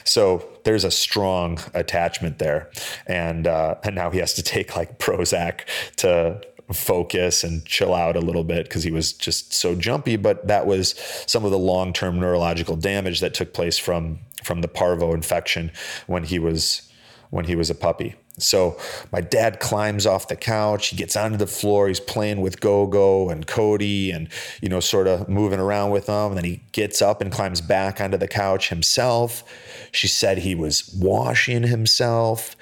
[0.03, 2.69] So there's a strong attachment there,
[3.07, 5.61] and uh, and now he has to take like Prozac
[5.97, 6.41] to
[6.73, 10.15] focus and chill out a little bit because he was just so jumpy.
[10.15, 10.95] But that was
[11.27, 15.71] some of the long term neurological damage that took place from from the parvo infection
[16.07, 16.89] when he was
[17.29, 18.15] when he was a puppy.
[18.37, 18.77] So
[19.11, 20.87] my dad climbs off the couch.
[20.87, 21.87] He gets onto the floor.
[21.87, 24.27] He's playing with Gogo and Cody and,
[24.61, 26.27] you know, sort of moving around with them.
[26.31, 29.43] And then he gets up and climbs back onto the couch himself.
[29.91, 32.55] She said he was washing himself.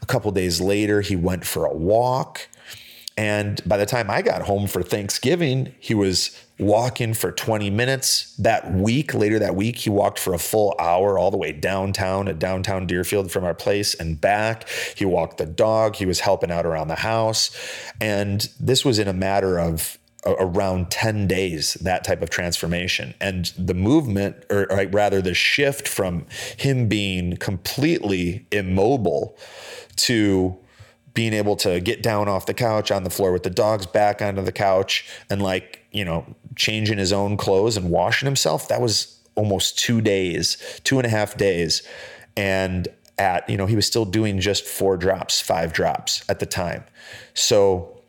[0.00, 2.48] A couple days later, he went for a walk.
[3.18, 8.32] And by the time I got home for Thanksgiving, he was walking for 20 minutes.
[8.36, 12.28] That week, later that week, he walked for a full hour all the way downtown
[12.28, 14.68] at downtown Deerfield from our place and back.
[14.94, 15.96] He walked the dog.
[15.96, 17.50] He was helping out around the house.
[18.00, 23.52] And this was in a matter of around 10 days that type of transformation and
[23.58, 26.24] the movement or rather the shift from
[26.56, 29.36] him being completely immobile
[29.96, 30.56] to
[31.18, 34.22] being able to get down off the couch on the floor with the dogs back
[34.22, 38.80] onto the couch and like, you know, changing his own clothes and washing himself, that
[38.80, 41.82] was almost two days, two and a half days.
[42.36, 42.86] And
[43.18, 46.84] at, you know, he was still doing just four drops, five drops at the time.
[47.34, 48.00] So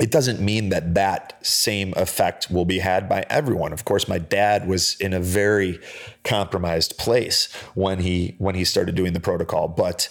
[0.00, 3.72] it doesn't mean that that same effect will be had by everyone.
[3.72, 5.78] Of course, my dad was in a very
[6.24, 10.08] compromised place when he when he started doing the protocol, but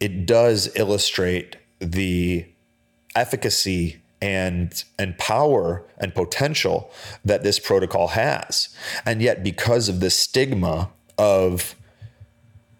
[0.00, 2.46] it does illustrate the
[3.14, 6.90] efficacy and and power and potential
[7.24, 8.68] that this protocol has.
[9.04, 11.74] And yet because of the stigma of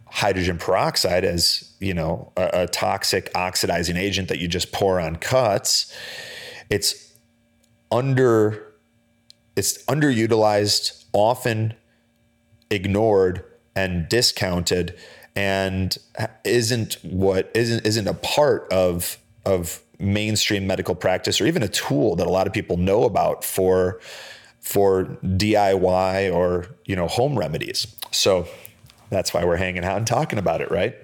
[0.07, 5.17] hydrogen peroxide as, you know, a, a toxic oxidizing agent that you just pour on
[5.17, 5.95] cuts,
[6.71, 7.13] it's
[7.91, 8.73] under
[9.57, 11.75] it's underutilized, often
[12.71, 13.45] ignored
[13.75, 14.99] and discounted
[15.37, 15.97] and
[16.45, 22.17] isn't what isn't isn't a part of of mainstream medical practice or even a tool
[22.17, 24.01] that a lot of people know about for
[24.61, 27.87] for DIY or, you know, home remedies.
[28.11, 28.49] So
[29.11, 30.97] that's why we're hanging out and talking about it, right?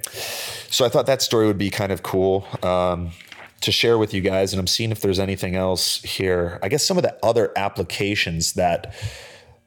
[0.68, 3.12] So I thought that story would be kind of cool um,
[3.60, 4.52] to share with you guys.
[4.52, 6.58] And I'm seeing if there's anything else here.
[6.60, 8.94] I guess some of the other applications that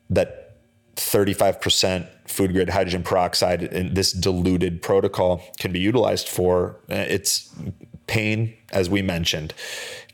[0.09, 0.44] that
[0.95, 6.77] 35% food grade hydrogen peroxide in this diluted protocol can be utilized for.
[6.89, 7.53] Uh, It's
[8.07, 9.53] pain, as we mentioned,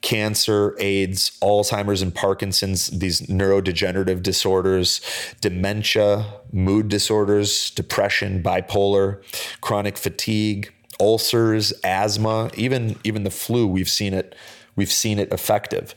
[0.01, 5.01] cancer, AIDS, Alzheimer's and Parkinson's, these neurodegenerative disorders,
[5.41, 9.21] dementia, mood disorders, depression, bipolar,
[9.61, 13.67] chronic fatigue, ulcers, asthma, even even the flu.
[13.67, 14.35] We've seen it.
[14.75, 15.93] We've seen it effective,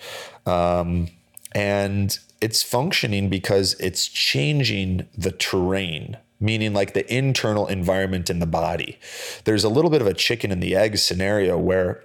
[0.47, 1.09] um,
[1.53, 8.47] and it's functioning because it's changing the terrain meaning like the internal environment in the
[8.47, 8.99] body.
[9.45, 12.05] There's a little bit of a chicken and the egg scenario where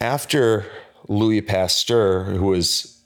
[0.00, 0.64] after
[1.06, 3.02] Louis Pasteur, who was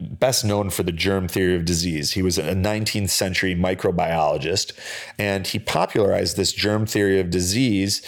[0.00, 4.72] best known for the germ theory of disease, he was a 19th century microbiologist
[5.18, 8.00] and he popularized this germ theory of disease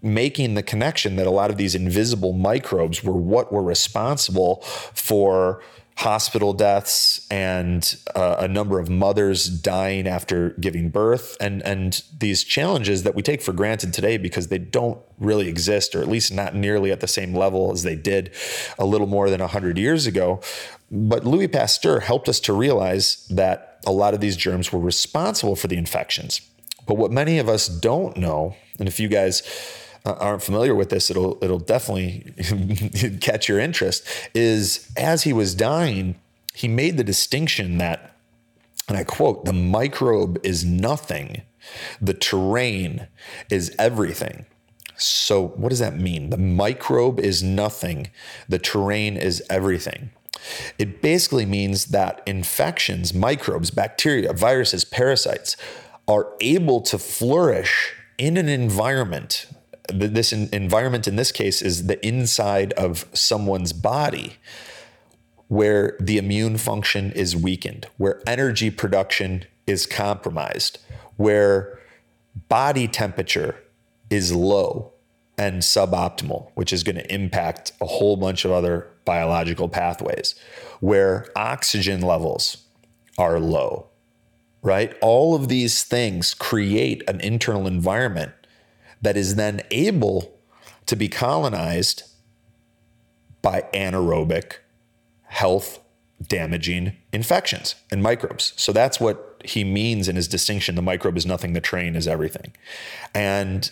[0.00, 4.60] making the connection that a lot of these invisible microbes were what were responsible
[4.94, 5.62] for
[5.96, 11.36] hospital deaths and uh, a number of mothers dying after giving birth.
[11.40, 15.94] And and these challenges that we take for granted today because they don't really exist
[15.94, 18.34] or at least not nearly at the same level as they did
[18.78, 20.40] a little more than 100 years ago.
[20.90, 25.56] But Louis Pasteur helped us to realize that a lot of these germs were responsible
[25.56, 26.40] for the infections.
[26.86, 29.42] But what many of us don't know and if you guys
[30.04, 32.34] Uh, aren't familiar with this, it'll it'll definitely
[33.20, 34.04] catch your interest.
[34.34, 36.16] Is as he was dying,
[36.54, 38.16] he made the distinction that,
[38.88, 41.42] and I quote, "The microbe is nothing,
[42.00, 43.06] the terrain
[43.48, 44.46] is everything."
[44.96, 46.30] So, what does that mean?
[46.30, 48.10] The microbe is nothing,
[48.48, 50.10] the terrain is everything.
[50.78, 55.56] It basically means that infections, microbes, bacteria, viruses, parasites
[56.08, 59.46] are able to flourish in an environment
[59.92, 64.36] this environment in this case is the inside of someone's body
[65.48, 70.78] where the immune function is weakened, where energy production is compromised,
[71.16, 71.78] where
[72.48, 73.56] body temperature
[74.08, 74.92] is low
[75.36, 80.34] and suboptimal, which is going to impact a whole bunch of other biological pathways,
[80.80, 82.64] where oxygen levels
[83.18, 83.86] are low,
[84.62, 84.94] right?
[85.00, 88.32] All of these things create an internal environment
[89.02, 90.38] that is then able
[90.86, 92.04] to be colonized
[93.42, 94.58] by anaerobic
[95.24, 95.80] health
[96.28, 98.52] damaging infections and microbes.
[98.56, 102.06] So that's what he means in his distinction the microbe is nothing, the terrain is
[102.06, 102.54] everything.
[103.14, 103.70] And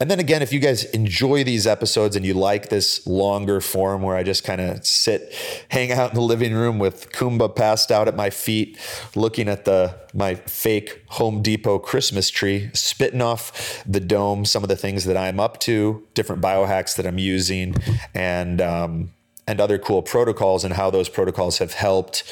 [0.00, 4.02] And then again, if you guys enjoy these episodes and you like this longer form
[4.02, 5.34] where I just kind of sit,
[5.70, 8.78] hang out in the living room with Kumba passed out at my feet,
[9.14, 14.68] looking at the my fake Home Depot Christmas tree, spitting off the dome, some of
[14.68, 17.74] the things that I'm up to, different biohacks that I'm using,
[18.14, 19.10] and um,
[19.46, 22.24] and other cool protocols and how those protocols have helped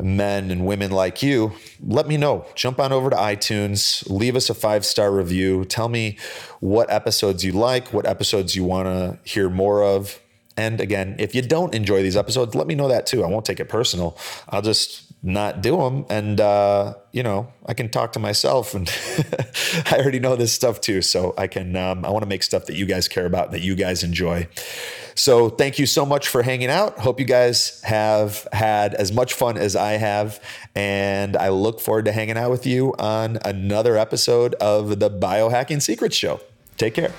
[0.00, 1.52] men and women like you,
[1.86, 2.46] let me know.
[2.54, 5.64] Jump on over to iTunes, leave us a five star review.
[5.64, 6.18] Tell me
[6.60, 10.20] what episodes you like, what episodes you want to hear more of.
[10.56, 13.22] And again, if you don't enjoy these episodes, let me know that too.
[13.24, 14.16] I won't take it personal.
[14.48, 16.06] I'll just not do them.
[16.08, 18.88] And, uh, you know, I can talk to myself and
[19.86, 21.02] I already know this stuff too.
[21.02, 23.60] So I can, um, I want to make stuff that you guys care about, that
[23.60, 24.48] you guys enjoy.
[25.16, 26.98] So thank you so much for hanging out.
[27.00, 30.40] Hope you guys have had as much fun as I have.
[30.76, 35.82] And I look forward to hanging out with you on another episode of the Biohacking
[35.82, 36.40] Secrets Show.
[36.76, 37.12] Take care.